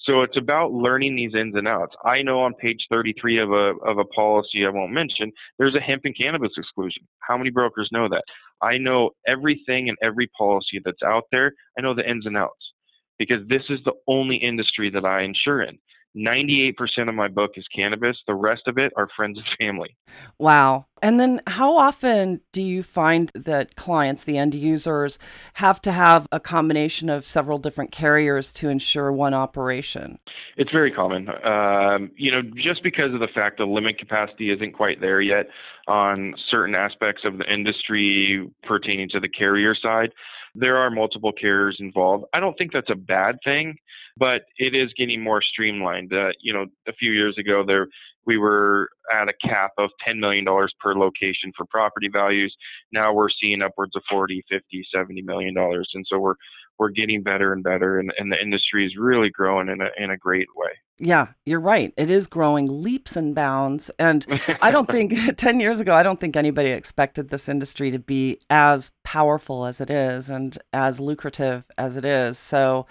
So 0.00 0.22
it's 0.22 0.38
about 0.38 0.72
learning 0.72 1.16
these 1.16 1.34
ins 1.34 1.54
and 1.54 1.68
outs. 1.68 1.94
I 2.02 2.22
know 2.22 2.40
on 2.40 2.54
page 2.54 2.86
33 2.88 3.40
of 3.40 3.50
a 3.50 3.74
of 3.84 3.98
a 3.98 4.06
policy 4.06 4.64
I 4.64 4.70
won't 4.70 4.90
mention, 4.90 5.30
there's 5.58 5.74
a 5.74 5.80
hemp 5.80 6.06
and 6.06 6.16
cannabis 6.16 6.52
exclusion. 6.56 7.02
How 7.18 7.36
many 7.36 7.50
brokers 7.50 7.90
know 7.92 8.08
that? 8.08 8.24
I 8.62 8.78
know 8.78 9.10
everything 9.26 9.90
and 9.90 9.98
every 10.02 10.28
policy 10.28 10.80
that's 10.82 11.02
out 11.02 11.24
there. 11.30 11.52
I 11.78 11.82
know 11.82 11.92
the 11.92 12.08
ins 12.08 12.24
and 12.24 12.38
outs 12.38 12.72
because 13.18 13.46
this 13.48 13.64
is 13.68 13.80
the 13.84 13.92
only 14.06 14.36
industry 14.36 14.88
that 14.92 15.04
I 15.04 15.24
insure 15.24 15.60
in. 15.60 15.78
98% 16.16 16.74
of 17.08 17.14
my 17.14 17.28
book 17.28 17.52
is 17.56 17.66
cannabis. 17.74 18.16
The 18.26 18.34
rest 18.34 18.62
of 18.66 18.78
it 18.78 18.92
are 18.96 19.08
friends 19.16 19.38
and 19.38 19.46
family. 19.58 19.96
Wow. 20.38 20.86
And 21.00 21.20
then 21.20 21.40
how 21.46 21.76
often 21.76 22.40
do 22.52 22.62
you 22.62 22.82
find 22.82 23.30
that 23.34 23.76
clients, 23.76 24.24
the 24.24 24.36
end 24.36 24.54
users, 24.54 25.18
have 25.54 25.80
to 25.82 25.92
have 25.92 26.26
a 26.32 26.40
combination 26.40 27.08
of 27.08 27.24
several 27.24 27.58
different 27.58 27.92
carriers 27.92 28.52
to 28.54 28.68
ensure 28.68 29.12
one 29.12 29.34
operation? 29.34 30.18
It's 30.56 30.72
very 30.72 30.90
common. 30.90 31.28
Um, 31.44 32.10
you 32.16 32.32
know, 32.32 32.42
just 32.42 32.82
because 32.82 33.14
of 33.14 33.20
the 33.20 33.28
fact 33.32 33.58
the 33.58 33.64
limit 33.64 33.98
capacity 33.98 34.50
isn't 34.50 34.72
quite 34.72 35.00
there 35.00 35.20
yet 35.20 35.46
on 35.86 36.34
certain 36.50 36.74
aspects 36.74 37.22
of 37.24 37.38
the 37.38 37.52
industry 37.52 38.50
pertaining 38.64 39.08
to 39.10 39.20
the 39.20 39.28
carrier 39.28 39.74
side 39.74 40.10
there 40.58 40.76
are 40.76 40.90
multiple 40.90 41.32
carriers 41.32 41.76
involved. 41.80 42.24
I 42.34 42.40
don't 42.40 42.56
think 42.58 42.72
that's 42.72 42.90
a 42.90 42.96
bad 42.96 43.36
thing, 43.44 43.76
but 44.16 44.42
it 44.56 44.74
is 44.74 44.92
getting 44.96 45.22
more 45.22 45.42
streamlined. 45.42 46.12
Uh, 46.12 46.30
you 46.40 46.52
know, 46.52 46.66
a 46.86 46.92
few 46.92 47.12
years 47.12 47.36
ago, 47.38 47.64
there 47.66 47.88
we 48.26 48.36
were 48.36 48.90
at 49.12 49.28
a 49.28 49.48
cap 49.48 49.70
of 49.78 49.90
$10 50.06 50.18
million 50.18 50.44
per 50.44 50.94
location 50.94 51.50
for 51.56 51.64
property 51.70 52.08
values. 52.12 52.54
Now 52.92 53.12
we're 53.12 53.30
seeing 53.30 53.62
upwards 53.62 53.96
of 53.96 54.02
40, 54.10 54.44
50, 54.50 54.86
70 54.94 55.22
million 55.22 55.54
dollars, 55.54 55.88
and 55.94 56.04
so 56.08 56.18
we're 56.18 56.34
we're 56.78 56.90
getting 56.90 57.24
better 57.24 57.52
and 57.52 57.64
better, 57.64 57.98
and, 57.98 58.12
and 58.18 58.30
the 58.30 58.40
industry 58.40 58.86
is 58.86 58.96
really 58.96 59.30
growing 59.30 59.68
in 59.68 59.80
a 59.80 59.88
in 59.96 60.10
a 60.10 60.16
great 60.16 60.46
way. 60.54 60.70
Yeah, 61.00 61.28
you're 61.46 61.60
right. 61.60 61.92
It 61.96 62.10
is 62.10 62.26
growing 62.26 62.82
leaps 62.82 63.16
and 63.16 63.34
bounds. 63.34 63.90
And 63.98 64.26
I 64.60 64.70
don't 64.70 64.88
think 64.90 65.14
10 65.36 65.60
years 65.60 65.80
ago, 65.80 65.94
I 65.94 66.02
don't 66.02 66.18
think 66.18 66.36
anybody 66.36 66.70
expected 66.70 67.30
this 67.30 67.48
industry 67.48 67.90
to 67.92 67.98
be 67.98 68.40
as 68.50 68.90
powerful 69.08 69.64
as 69.64 69.80
it 69.80 69.88
is 69.88 70.28
and 70.28 70.58
as 70.74 71.00
lucrative 71.00 71.64
as 71.78 71.96
it 71.96 72.04
is. 72.04 72.36
So, 72.38 72.86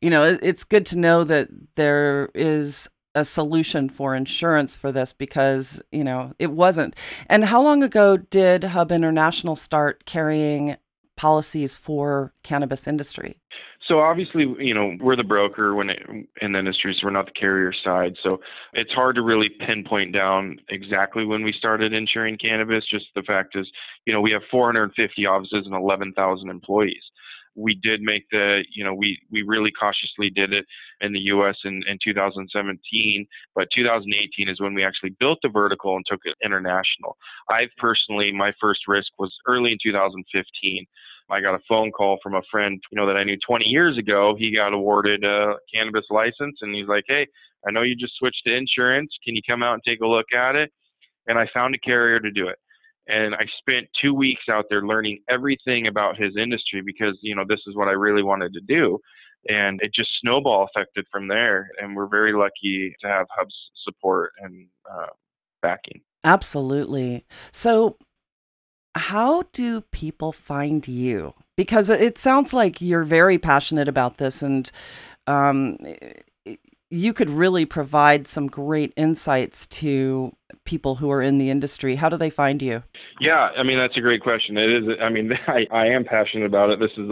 you 0.00 0.10
know, 0.10 0.38
it's 0.40 0.62
good 0.62 0.86
to 0.86 0.96
know 0.96 1.24
that 1.24 1.48
there 1.74 2.28
is 2.36 2.88
a 3.16 3.24
solution 3.24 3.88
for 3.88 4.14
insurance 4.14 4.76
for 4.76 4.92
this 4.92 5.12
because, 5.12 5.82
you 5.90 6.04
know, 6.04 6.32
it 6.38 6.52
wasn't. 6.52 6.94
And 7.28 7.46
how 7.46 7.60
long 7.60 7.82
ago 7.82 8.16
did 8.16 8.62
Hub 8.62 8.92
International 8.92 9.56
start 9.56 10.06
carrying 10.06 10.76
policies 11.16 11.76
for 11.76 12.32
cannabis 12.44 12.86
industry? 12.86 13.40
So 13.88 14.00
obviously, 14.00 14.42
you 14.58 14.74
know, 14.74 14.96
we're 15.00 15.16
the 15.16 15.22
broker 15.22 15.74
when 15.74 15.90
it, 15.90 16.02
in 16.40 16.52
the 16.52 16.58
industry, 16.58 16.96
so 16.98 17.06
we're 17.06 17.12
not 17.12 17.26
the 17.26 17.32
carrier 17.32 17.72
side. 17.84 18.14
So 18.22 18.40
it's 18.72 18.92
hard 18.92 19.14
to 19.16 19.22
really 19.22 19.48
pinpoint 19.64 20.12
down 20.12 20.58
exactly 20.70 21.24
when 21.24 21.44
we 21.44 21.52
started 21.52 21.92
insuring 21.92 22.36
cannabis. 22.36 22.84
Just 22.90 23.06
the 23.14 23.22
fact 23.22 23.56
is, 23.56 23.70
you 24.04 24.12
know, 24.12 24.20
we 24.20 24.32
have 24.32 24.42
450 24.50 25.26
offices 25.26 25.66
and 25.66 25.74
11,000 25.74 26.48
employees. 26.50 27.02
We 27.54 27.74
did 27.74 28.02
make 28.02 28.24
the, 28.30 28.64
you 28.74 28.84
know, 28.84 28.92
we 28.92 29.18
we 29.30 29.42
really 29.42 29.70
cautiously 29.70 30.28
did 30.30 30.52
it 30.52 30.66
in 31.00 31.12
the 31.12 31.20
U.S. 31.20 31.56
in, 31.64 31.82
in 31.88 31.98
2017, 32.04 33.26
but 33.54 33.68
2018 33.74 34.48
is 34.48 34.60
when 34.60 34.74
we 34.74 34.84
actually 34.84 35.14
built 35.18 35.38
the 35.42 35.48
vertical 35.48 35.96
and 35.96 36.04
took 36.06 36.20
it 36.24 36.34
international. 36.44 37.16
I've 37.48 37.70
personally, 37.78 38.30
my 38.30 38.52
first 38.60 38.80
risk 38.88 39.08
was 39.18 39.34
early 39.46 39.72
in 39.72 39.78
2015 39.82 40.86
I 41.30 41.40
got 41.40 41.54
a 41.54 41.60
phone 41.68 41.90
call 41.90 42.18
from 42.22 42.34
a 42.34 42.42
friend, 42.50 42.80
you 42.90 42.96
know, 42.96 43.06
that 43.06 43.16
I 43.16 43.24
knew 43.24 43.36
20 43.46 43.64
years 43.64 43.98
ago. 43.98 44.34
He 44.38 44.54
got 44.54 44.72
awarded 44.72 45.24
a 45.24 45.54
cannabis 45.72 46.04
license, 46.10 46.58
and 46.62 46.74
he's 46.74 46.86
like, 46.86 47.04
"Hey, 47.08 47.26
I 47.66 47.70
know 47.72 47.82
you 47.82 47.96
just 47.96 48.16
switched 48.16 48.42
to 48.46 48.54
insurance. 48.54 49.12
Can 49.24 49.34
you 49.34 49.42
come 49.48 49.62
out 49.62 49.74
and 49.74 49.82
take 49.84 50.00
a 50.00 50.06
look 50.06 50.26
at 50.36 50.54
it?" 50.54 50.72
And 51.26 51.38
I 51.38 51.48
found 51.52 51.74
a 51.74 51.78
carrier 51.78 52.20
to 52.20 52.30
do 52.30 52.48
it. 52.48 52.58
And 53.08 53.34
I 53.34 53.46
spent 53.58 53.86
two 54.00 54.14
weeks 54.14 54.42
out 54.50 54.66
there 54.68 54.82
learning 54.82 55.20
everything 55.28 55.86
about 55.86 56.16
his 56.16 56.36
industry 56.36 56.82
because, 56.84 57.16
you 57.22 57.36
know, 57.36 57.44
this 57.48 57.60
is 57.66 57.76
what 57.76 57.88
I 57.88 57.92
really 57.92 58.22
wanted 58.22 58.52
to 58.54 58.60
do. 58.60 58.98
And 59.48 59.80
it 59.80 59.94
just 59.94 60.10
snowball 60.20 60.66
affected 60.74 61.06
from 61.10 61.28
there. 61.28 61.70
And 61.80 61.94
we're 61.94 62.08
very 62.08 62.32
lucky 62.32 62.94
to 63.00 63.06
have 63.06 63.26
Hub's 63.30 63.54
support 63.84 64.32
and 64.40 64.66
uh, 64.90 65.06
backing. 65.62 66.00
Absolutely. 66.24 67.24
So, 67.52 67.96
how 68.96 69.42
do 69.52 69.80
people 69.80 70.32
find 70.32 70.86
you? 70.86 71.34
Because 71.56 71.90
it 71.90 72.18
sounds 72.18 72.52
like 72.52 72.80
you're 72.80 73.04
very 73.04 73.38
passionate 73.38 73.88
about 73.88 74.18
this 74.18 74.42
and 74.42 74.70
um, 75.26 75.78
you 76.90 77.12
could 77.12 77.30
really 77.30 77.66
provide 77.66 78.28
some 78.28 78.46
great 78.46 78.92
insights 78.96 79.66
to 79.66 80.34
people 80.64 80.96
who 80.96 81.10
are 81.10 81.20
in 81.20 81.38
the 81.38 81.50
industry. 81.50 81.96
How 81.96 82.08
do 82.08 82.16
they 82.16 82.30
find 82.30 82.62
you? 82.62 82.82
Yeah, 83.20 83.50
I 83.56 83.64
mean 83.64 83.78
that's 83.78 83.96
a 83.96 84.00
great 84.00 84.22
question. 84.22 84.56
It 84.56 84.70
is. 84.70 84.84
I 85.00 85.08
mean, 85.08 85.32
I, 85.48 85.66
I 85.72 85.86
am 85.86 86.04
passionate 86.04 86.46
about 86.46 86.70
it. 86.70 86.78
This 86.78 86.92
is, 86.96 87.10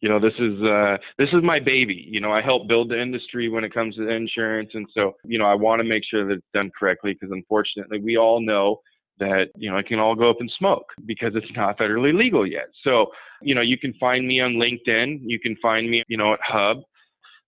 you 0.00 0.08
know, 0.08 0.20
this 0.20 0.34
is 0.38 0.62
uh, 0.62 0.98
this 1.18 1.28
is 1.32 1.42
my 1.42 1.58
baby. 1.58 2.06
You 2.06 2.20
know, 2.20 2.32
I 2.32 2.42
help 2.42 2.68
build 2.68 2.90
the 2.90 3.00
industry 3.00 3.48
when 3.48 3.64
it 3.64 3.72
comes 3.72 3.96
to 3.96 4.08
insurance, 4.08 4.70
and 4.74 4.86
so 4.92 5.16
you 5.24 5.38
know, 5.38 5.46
I 5.46 5.54
want 5.54 5.80
to 5.80 5.88
make 5.88 6.02
sure 6.08 6.26
that 6.26 6.34
it's 6.34 6.46
done 6.52 6.70
correctly 6.78 7.14
because 7.14 7.32
unfortunately, 7.32 8.00
we 8.00 8.18
all 8.18 8.40
know 8.40 8.80
that 9.18 9.46
you 9.56 9.70
know 9.70 9.76
it 9.78 9.86
can 9.86 9.98
all 9.98 10.14
go 10.14 10.30
up 10.30 10.36
in 10.40 10.48
smoke 10.58 10.86
because 11.06 11.32
it's 11.34 11.46
not 11.56 11.78
federally 11.78 12.16
legal 12.16 12.46
yet. 12.46 12.66
So 12.82 13.06
you 13.42 13.54
know 13.54 13.60
you 13.60 13.78
can 13.78 13.94
find 13.94 14.26
me 14.26 14.40
on 14.40 14.54
LinkedIn. 14.54 15.20
You 15.22 15.38
can 15.40 15.56
find 15.62 15.90
me 15.90 16.02
you 16.08 16.16
know 16.16 16.32
at 16.32 16.40
Hub. 16.46 16.78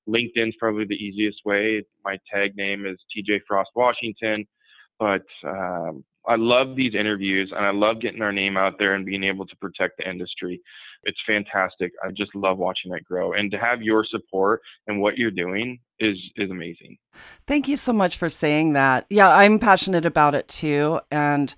LinkedIn's 0.09 0.55
probably 0.61 0.85
the 0.85 0.94
easiest 0.94 1.38
way. 1.44 1.83
My 2.05 2.18
tag 2.33 2.57
name 2.57 2.87
is 2.87 2.96
TJ 3.16 3.40
Frost 3.46 3.70
Washington. 3.74 4.46
But 4.98 5.26
um, 5.44 6.05
I 6.29 6.37
love 6.37 6.76
these 6.76 6.94
interviews 6.94 7.52
and 7.55 7.64
I 7.64 7.70
love 7.70 8.00
getting 8.00 8.22
our 8.22 8.33
name 8.33 8.57
out 8.57 8.74
there 8.79 8.94
and 8.94 9.07
being 9.07 9.24
able 9.24 9.46
to 9.46 9.57
protect 9.57 9.98
the 9.98 10.09
industry. 10.09 10.61
It's 11.06 11.18
fantastic. 11.26 11.92
I 12.04 12.10
just 12.10 12.34
love 12.34 12.58
watching 12.58 12.92
it 12.92 13.04
grow. 13.04 13.32
And 13.32 13.50
to 13.52 13.58
have 13.58 13.80
your 13.80 14.04
support 14.04 14.60
and 14.86 15.00
what 15.00 15.16
you're 15.16 15.30
doing 15.30 15.78
is 15.98 16.18
is 16.36 16.50
amazing. 16.50 16.98
Thank 17.46 17.68
you 17.68 17.76
so 17.76 17.92
much 17.92 18.18
for 18.18 18.28
saying 18.28 18.74
that. 18.74 19.06
Yeah, 19.08 19.28
I'm 19.28 19.58
passionate 19.58 20.04
about 20.04 20.34
it 20.34 20.48
too 20.48 21.00
and 21.10 21.54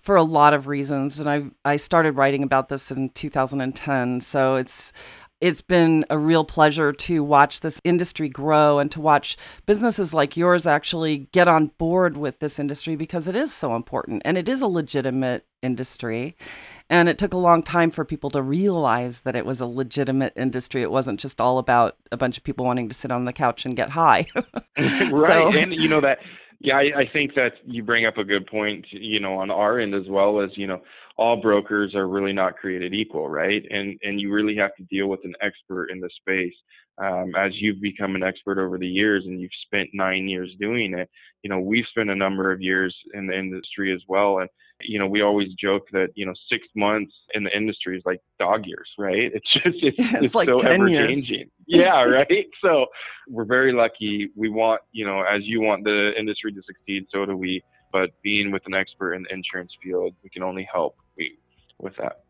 for 0.00 0.16
a 0.16 0.22
lot 0.22 0.54
of 0.54 0.66
reasons 0.66 1.20
and 1.20 1.28
I 1.28 1.44
I 1.64 1.76
started 1.76 2.16
writing 2.16 2.42
about 2.42 2.68
this 2.68 2.90
in 2.90 3.10
2010. 3.10 4.20
So 4.20 4.54
it's 4.54 4.92
it's 5.42 5.60
been 5.60 6.04
a 6.08 6.16
real 6.16 6.44
pleasure 6.44 6.92
to 6.92 7.24
watch 7.24 7.60
this 7.60 7.80
industry 7.82 8.28
grow 8.28 8.78
and 8.78 8.92
to 8.92 9.00
watch 9.00 9.36
businesses 9.66 10.14
like 10.14 10.36
yours 10.36 10.68
actually 10.68 11.28
get 11.32 11.48
on 11.48 11.72
board 11.78 12.16
with 12.16 12.38
this 12.38 12.60
industry 12.60 12.94
because 12.94 13.26
it 13.26 13.34
is 13.34 13.52
so 13.52 13.74
important 13.74 14.22
and 14.24 14.38
it 14.38 14.48
is 14.48 14.60
a 14.60 14.68
legitimate 14.68 15.44
industry. 15.60 16.36
And 16.88 17.08
it 17.08 17.18
took 17.18 17.34
a 17.34 17.38
long 17.38 17.64
time 17.64 17.90
for 17.90 18.04
people 18.04 18.30
to 18.30 18.40
realize 18.40 19.20
that 19.20 19.34
it 19.34 19.44
was 19.44 19.60
a 19.60 19.66
legitimate 19.66 20.32
industry. 20.36 20.82
It 20.82 20.92
wasn't 20.92 21.18
just 21.18 21.40
all 21.40 21.58
about 21.58 21.96
a 22.12 22.16
bunch 22.16 22.38
of 22.38 22.44
people 22.44 22.64
wanting 22.64 22.88
to 22.88 22.94
sit 22.94 23.10
on 23.10 23.24
the 23.24 23.32
couch 23.32 23.66
and 23.66 23.74
get 23.74 23.90
high. 23.90 24.26
right. 24.78 25.12
So, 25.16 25.52
and 25.52 25.74
you 25.74 25.88
know 25.88 26.00
that 26.02 26.18
yeah, 26.62 26.76
I, 26.76 27.00
I 27.00 27.10
think 27.12 27.34
that 27.34 27.54
you 27.66 27.82
bring 27.82 28.06
up 28.06 28.18
a 28.18 28.24
good 28.24 28.46
point, 28.46 28.86
you 28.92 29.18
know, 29.18 29.38
on 29.38 29.50
our 29.50 29.80
end 29.80 29.94
as 29.94 30.06
well 30.08 30.40
as, 30.40 30.50
you 30.54 30.68
know, 30.68 30.80
all 31.16 31.36
brokers 31.36 31.94
are 31.94 32.08
really 32.08 32.32
not 32.32 32.56
created 32.56 32.94
equal, 32.94 33.28
right? 33.28 33.64
And 33.70 33.98
and 34.02 34.20
you 34.20 34.32
really 34.32 34.56
have 34.56 34.74
to 34.76 34.82
deal 34.84 35.08
with 35.08 35.20
an 35.24 35.34
expert 35.40 35.90
in 35.90 36.00
the 36.00 36.10
space. 36.16 36.54
Um, 37.02 37.34
as 37.36 37.52
you've 37.54 37.80
become 37.80 38.16
an 38.16 38.22
expert 38.22 38.58
over 38.58 38.76
the 38.78 38.86
years 38.86 39.24
and 39.24 39.40
you've 39.40 39.50
spent 39.64 39.88
nine 39.94 40.28
years 40.28 40.54
doing 40.60 40.92
it, 40.92 41.08
you 41.42 41.48
know, 41.48 41.58
we've 41.58 41.86
spent 41.88 42.10
a 42.10 42.14
number 42.14 42.52
of 42.52 42.60
years 42.60 42.94
in 43.14 43.26
the 43.26 43.36
industry 43.36 43.94
as 43.94 44.02
well. 44.08 44.40
And 44.40 44.48
you 44.84 44.98
know, 44.98 45.06
we 45.06 45.22
always 45.22 45.48
joke 45.54 45.86
that, 45.92 46.08
you 46.14 46.26
know, 46.26 46.32
six 46.48 46.66
months 46.74 47.12
in 47.34 47.44
the 47.44 47.56
industry 47.56 47.96
is 47.96 48.02
like 48.04 48.20
dog 48.38 48.66
years, 48.66 48.88
right? 48.98 49.32
It's 49.42 49.52
just, 49.52 49.76
it's, 49.82 49.96
it's, 49.98 50.22
it's 50.24 50.34
like 50.34 50.48
so 50.48 50.56
ever 50.56 50.88
changing. 50.88 51.50
yeah, 51.66 52.02
right. 52.02 52.46
So 52.64 52.86
we're 53.28 53.44
very 53.44 53.72
lucky. 53.72 54.30
We 54.36 54.48
want, 54.48 54.80
you 54.92 55.06
know, 55.06 55.22
as 55.22 55.42
you 55.44 55.60
want 55.60 55.84
the 55.84 56.12
industry 56.18 56.52
to 56.52 56.62
succeed, 56.62 57.06
so 57.10 57.26
do 57.26 57.36
we. 57.36 57.62
But 57.92 58.10
being 58.22 58.50
with 58.50 58.62
an 58.66 58.74
expert 58.74 59.14
in 59.14 59.24
the 59.24 59.32
insurance 59.32 59.72
field, 59.82 60.14
we 60.24 60.30
can 60.30 60.42
only 60.42 60.66
help 60.72 60.96
with 61.82 61.96
that. 61.96 62.20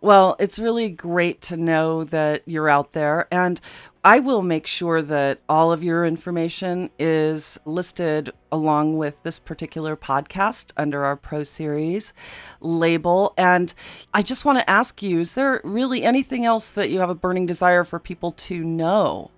Well, 0.00 0.36
it's 0.40 0.58
really 0.58 0.88
great 0.88 1.40
to 1.42 1.56
know 1.56 2.04
that 2.04 2.42
you're 2.46 2.68
out 2.68 2.92
there. 2.92 3.28
And 3.30 3.60
I 4.02 4.18
will 4.18 4.42
make 4.42 4.66
sure 4.66 5.00
that 5.00 5.40
all 5.48 5.72
of 5.72 5.82
your 5.82 6.04
information 6.04 6.90
is 6.98 7.58
listed 7.64 8.30
along 8.50 8.98
with 8.98 9.22
this 9.22 9.38
particular 9.38 9.96
podcast 9.96 10.72
under 10.76 11.04
our 11.04 11.16
Pro 11.16 11.44
Series 11.44 12.12
label. 12.60 13.32
And 13.38 13.72
I 14.12 14.22
just 14.22 14.44
want 14.44 14.58
to 14.58 14.68
ask 14.68 15.02
you 15.02 15.20
is 15.20 15.34
there 15.34 15.60
really 15.64 16.02
anything 16.02 16.44
else 16.44 16.72
that 16.72 16.90
you 16.90 17.00
have 17.00 17.10
a 17.10 17.14
burning 17.14 17.46
desire 17.46 17.84
for 17.84 17.98
people 17.98 18.32
to 18.32 18.64
know? 18.64 19.30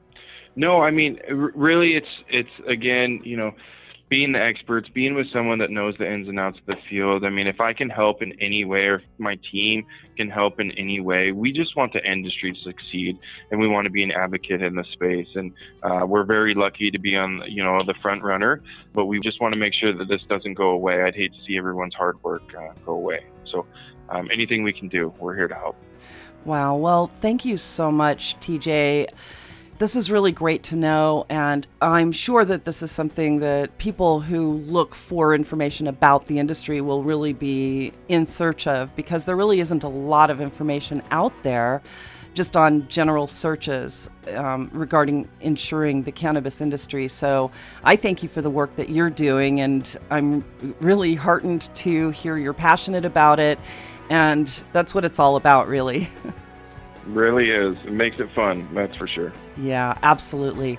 No, 0.56 0.80
I 0.80 0.90
mean, 0.90 1.20
really, 1.28 1.96
it's, 1.96 2.06
it's 2.28 2.48
again, 2.66 3.20
you 3.24 3.36
know, 3.36 3.54
being 4.08 4.32
the 4.32 4.40
experts, 4.40 4.88
being 4.94 5.14
with 5.14 5.26
someone 5.32 5.58
that 5.58 5.70
knows 5.70 5.94
the 5.98 6.10
ins 6.10 6.28
and 6.28 6.38
outs 6.38 6.58
of 6.58 6.66
the 6.66 6.76
field. 6.88 7.24
I 7.24 7.30
mean, 7.30 7.48
if 7.48 7.60
I 7.60 7.72
can 7.72 7.90
help 7.90 8.22
in 8.22 8.32
any 8.40 8.64
way, 8.64 8.84
or 8.84 8.96
if 8.96 9.02
my 9.18 9.36
team 9.50 9.84
can 10.16 10.30
help 10.30 10.60
in 10.60 10.70
any 10.72 11.00
way, 11.00 11.32
we 11.32 11.52
just 11.52 11.76
want 11.76 11.92
the 11.92 12.04
industry 12.08 12.52
to 12.52 12.58
succeed, 12.60 13.18
and 13.50 13.60
we 13.60 13.66
want 13.66 13.86
to 13.86 13.90
be 13.90 14.04
an 14.04 14.12
advocate 14.12 14.62
in 14.62 14.76
the 14.76 14.84
space. 14.92 15.26
And 15.34 15.52
uh, 15.82 16.06
we're 16.06 16.24
very 16.24 16.54
lucky 16.54 16.90
to 16.92 16.98
be 16.98 17.16
on, 17.16 17.42
you 17.48 17.64
know, 17.64 17.82
the 17.84 17.94
front 18.00 18.22
runner, 18.22 18.62
but 18.94 19.06
we 19.06 19.18
just 19.20 19.40
want 19.40 19.54
to 19.54 19.58
make 19.58 19.74
sure 19.74 19.92
that 19.92 20.06
this 20.06 20.22
doesn't 20.28 20.54
go 20.54 20.68
away. 20.68 21.02
I'd 21.02 21.16
hate 21.16 21.32
to 21.32 21.40
see 21.44 21.58
everyone's 21.58 21.94
hard 21.94 22.22
work 22.22 22.42
uh, 22.56 22.74
go 22.84 22.92
away. 22.92 23.26
So, 23.50 23.66
um, 24.08 24.28
anything 24.32 24.62
we 24.62 24.72
can 24.72 24.86
do, 24.88 25.12
we're 25.18 25.34
here 25.34 25.48
to 25.48 25.54
help. 25.54 25.76
Wow. 26.44 26.76
Well, 26.76 27.08
thank 27.20 27.44
you 27.44 27.56
so 27.56 27.90
much, 27.90 28.38
TJ. 28.38 29.08
This 29.78 29.94
is 29.94 30.10
really 30.10 30.32
great 30.32 30.62
to 30.64 30.76
know, 30.76 31.26
and 31.28 31.66
I'm 31.82 32.10
sure 32.10 32.46
that 32.46 32.64
this 32.64 32.82
is 32.82 32.90
something 32.90 33.40
that 33.40 33.76
people 33.76 34.20
who 34.20 34.54
look 34.54 34.94
for 34.94 35.34
information 35.34 35.86
about 35.86 36.28
the 36.28 36.38
industry 36.38 36.80
will 36.80 37.02
really 37.02 37.34
be 37.34 37.92
in 38.08 38.24
search 38.24 38.66
of 38.66 38.96
because 38.96 39.26
there 39.26 39.36
really 39.36 39.60
isn't 39.60 39.82
a 39.82 39.88
lot 39.88 40.30
of 40.30 40.40
information 40.40 41.02
out 41.10 41.34
there 41.42 41.82
just 42.32 42.56
on 42.56 42.88
general 42.88 43.26
searches 43.26 44.08
um, 44.34 44.70
regarding 44.72 45.28
insuring 45.42 46.04
the 46.04 46.12
cannabis 46.12 46.62
industry. 46.62 47.06
So 47.06 47.50
I 47.84 47.96
thank 47.96 48.22
you 48.22 48.30
for 48.30 48.40
the 48.40 48.50
work 48.50 48.76
that 48.76 48.88
you're 48.88 49.10
doing, 49.10 49.60
and 49.60 49.94
I'm 50.10 50.42
really 50.80 51.14
heartened 51.14 51.68
to 51.76 52.10
hear 52.10 52.38
you're 52.38 52.54
passionate 52.54 53.04
about 53.04 53.40
it. 53.40 53.58
And 54.08 54.46
that's 54.72 54.94
what 54.94 55.04
it's 55.04 55.18
all 55.18 55.36
about, 55.36 55.68
really. 55.68 56.08
Really 57.06 57.50
is. 57.50 57.76
It 57.84 57.92
makes 57.92 58.18
it 58.18 58.30
fun, 58.34 58.68
that's 58.74 58.96
for 58.96 59.06
sure. 59.06 59.32
Yeah, 59.56 59.96
absolutely. 60.02 60.78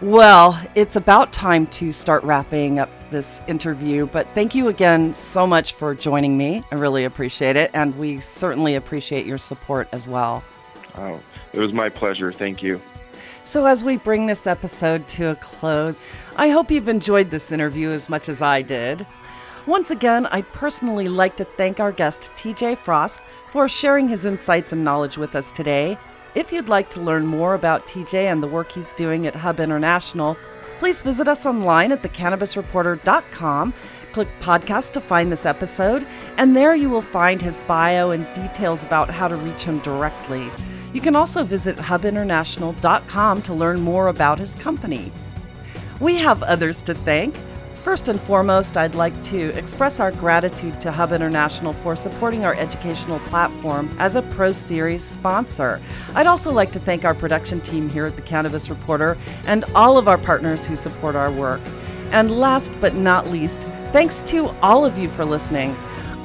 Well, 0.00 0.60
it's 0.74 0.96
about 0.96 1.32
time 1.32 1.66
to 1.68 1.92
start 1.92 2.24
wrapping 2.24 2.78
up 2.78 2.90
this 3.10 3.40
interview, 3.46 4.06
but 4.06 4.28
thank 4.34 4.54
you 4.54 4.68
again 4.68 5.14
so 5.14 5.46
much 5.46 5.72
for 5.72 5.94
joining 5.94 6.36
me. 6.36 6.62
I 6.70 6.74
really 6.74 7.04
appreciate 7.04 7.56
it, 7.56 7.70
and 7.74 7.96
we 7.96 8.20
certainly 8.20 8.74
appreciate 8.74 9.24
your 9.24 9.38
support 9.38 9.88
as 9.92 10.08
well. 10.08 10.44
Oh, 10.96 11.20
it 11.52 11.60
was 11.60 11.72
my 11.72 11.88
pleasure. 11.88 12.32
Thank 12.32 12.62
you. 12.62 12.80
So, 13.44 13.66
as 13.66 13.84
we 13.84 13.98
bring 13.98 14.26
this 14.26 14.46
episode 14.46 15.06
to 15.08 15.30
a 15.30 15.36
close, 15.36 16.00
I 16.36 16.48
hope 16.48 16.70
you've 16.70 16.88
enjoyed 16.88 17.30
this 17.30 17.52
interview 17.52 17.90
as 17.90 18.08
much 18.08 18.28
as 18.28 18.40
I 18.40 18.62
did. 18.62 19.06
Once 19.66 19.90
again, 19.90 20.26
I'd 20.26 20.52
personally 20.52 21.08
like 21.08 21.38
to 21.38 21.44
thank 21.44 21.80
our 21.80 21.90
guest, 21.90 22.30
TJ 22.36 22.76
Frost, 22.76 23.22
for 23.50 23.66
sharing 23.66 24.08
his 24.08 24.26
insights 24.26 24.72
and 24.72 24.84
knowledge 24.84 25.16
with 25.16 25.34
us 25.34 25.50
today. 25.50 25.96
If 26.34 26.52
you'd 26.52 26.68
like 26.68 26.90
to 26.90 27.00
learn 27.00 27.24
more 27.24 27.54
about 27.54 27.86
TJ 27.86 28.30
and 28.30 28.42
the 28.42 28.46
work 28.46 28.72
he's 28.72 28.92
doing 28.92 29.26
at 29.26 29.34
Hub 29.34 29.60
International, 29.60 30.36
please 30.78 31.00
visit 31.00 31.28
us 31.28 31.46
online 31.46 31.92
at 31.92 32.02
thecannabisreporter.com. 32.02 33.72
Click 34.12 34.28
podcast 34.40 34.92
to 34.92 35.00
find 35.00 35.32
this 35.32 35.46
episode, 35.46 36.06
and 36.36 36.54
there 36.54 36.74
you 36.74 36.90
will 36.90 37.02
find 37.02 37.40
his 37.40 37.58
bio 37.60 38.10
and 38.10 38.26
details 38.34 38.84
about 38.84 39.08
how 39.08 39.28
to 39.28 39.36
reach 39.36 39.62
him 39.62 39.78
directly. 39.78 40.50
You 40.92 41.00
can 41.00 41.16
also 41.16 41.42
visit 41.42 41.76
hubinternational.com 41.76 43.42
to 43.42 43.54
learn 43.54 43.80
more 43.80 44.08
about 44.08 44.38
his 44.38 44.54
company. 44.56 45.10
We 46.00 46.16
have 46.16 46.42
others 46.42 46.82
to 46.82 46.94
thank. 46.94 47.34
First 47.84 48.08
and 48.08 48.18
foremost, 48.18 48.78
I'd 48.78 48.94
like 48.94 49.22
to 49.24 49.50
express 49.58 50.00
our 50.00 50.10
gratitude 50.10 50.80
to 50.80 50.90
Hub 50.90 51.12
International 51.12 51.74
for 51.74 51.96
supporting 51.96 52.42
our 52.42 52.54
educational 52.54 53.18
platform 53.28 53.94
as 53.98 54.16
a 54.16 54.22
Pro 54.22 54.52
Series 54.52 55.04
sponsor. 55.04 55.82
I'd 56.14 56.26
also 56.26 56.50
like 56.50 56.72
to 56.72 56.80
thank 56.80 57.04
our 57.04 57.14
production 57.14 57.60
team 57.60 57.90
here 57.90 58.06
at 58.06 58.16
the 58.16 58.22
Cannabis 58.22 58.70
Reporter 58.70 59.18
and 59.46 59.66
all 59.74 59.98
of 59.98 60.08
our 60.08 60.16
partners 60.16 60.64
who 60.64 60.76
support 60.76 61.14
our 61.14 61.30
work. 61.30 61.60
And 62.10 62.30
last 62.30 62.72
but 62.80 62.94
not 62.94 63.28
least, 63.28 63.64
thanks 63.92 64.22
to 64.22 64.48
all 64.62 64.86
of 64.86 64.96
you 64.96 65.10
for 65.10 65.26
listening. 65.26 65.76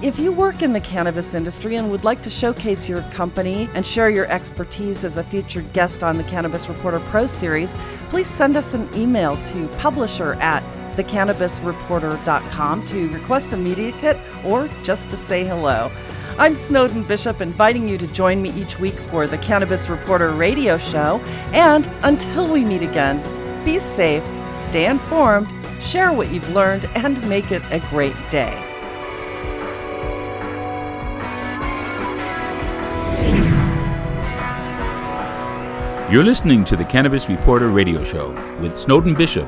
If 0.02 0.18
you 0.18 0.32
work 0.32 0.62
in 0.62 0.72
the 0.72 0.80
cannabis 0.80 1.34
industry 1.34 1.76
and 1.76 1.92
would 1.92 2.06
like 2.06 2.22
to 2.22 2.30
showcase 2.30 2.88
your 2.88 3.02
company 3.12 3.70
and 3.74 3.86
share 3.86 4.10
your 4.10 4.32
expertise 4.32 5.04
as 5.04 5.18
a 5.18 5.26
featured 5.26 5.74
guest 5.74 6.04
on 6.06 6.16
the 6.16 6.24
Cannabis 6.24 6.70
Reporter 6.70 7.02
Pro 7.02 7.26
Series, 7.26 7.76
please 8.08 8.30
send 8.30 8.56
us 8.56 8.74
an 8.74 8.90
email 8.96 9.36
to 9.44 9.68
publisher 9.80 10.36
at 10.36 10.64
thecannabisreporter.com 11.00 12.86
to 12.86 13.10
request 13.10 13.54
a 13.54 13.58
media 13.58 13.92
kit 13.94 14.18
or 14.44 14.68
just 14.84 15.10
to 15.10 15.18
say 15.18 15.46
hello. 15.46 15.90
I'm 16.38 16.56
Snowden 16.56 17.04
Bishop, 17.04 17.42
inviting 17.42 17.88
you 17.88 17.98
to 17.98 18.08
join 18.08 18.42
me 18.42 18.52
each 18.52 18.80
week 18.80 18.94
for 18.94 19.28
the 19.28 19.38
Cannabis 19.38 19.90
Reporter 19.90 20.30
radio 20.32 20.78
show. 20.78 21.20
And 21.54 21.88
until 22.04 22.52
we 22.52 22.64
meet 22.64 22.82
again, 22.82 23.24
be 23.66 23.80
safe, 23.80 24.24
stay 24.54 24.86
informed, 24.86 25.48
share 25.82 26.14
what 26.14 26.32
you've 26.32 26.50
learned, 26.52 26.86
and 26.96 27.22
make 27.28 27.52
it 27.52 27.62
a 27.72 27.80
great 27.90 28.16
day. 28.30 28.66
You're 36.10 36.24
listening 36.24 36.64
to 36.66 36.76
the 36.76 36.86
Cannabis 36.86 37.30
Reporter 37.30 37.70
radio 37.70 38.04
show 38.04 38.32
with 38.60 38.78
Snowden 38.78 39.14
Bishop 39.14 39.48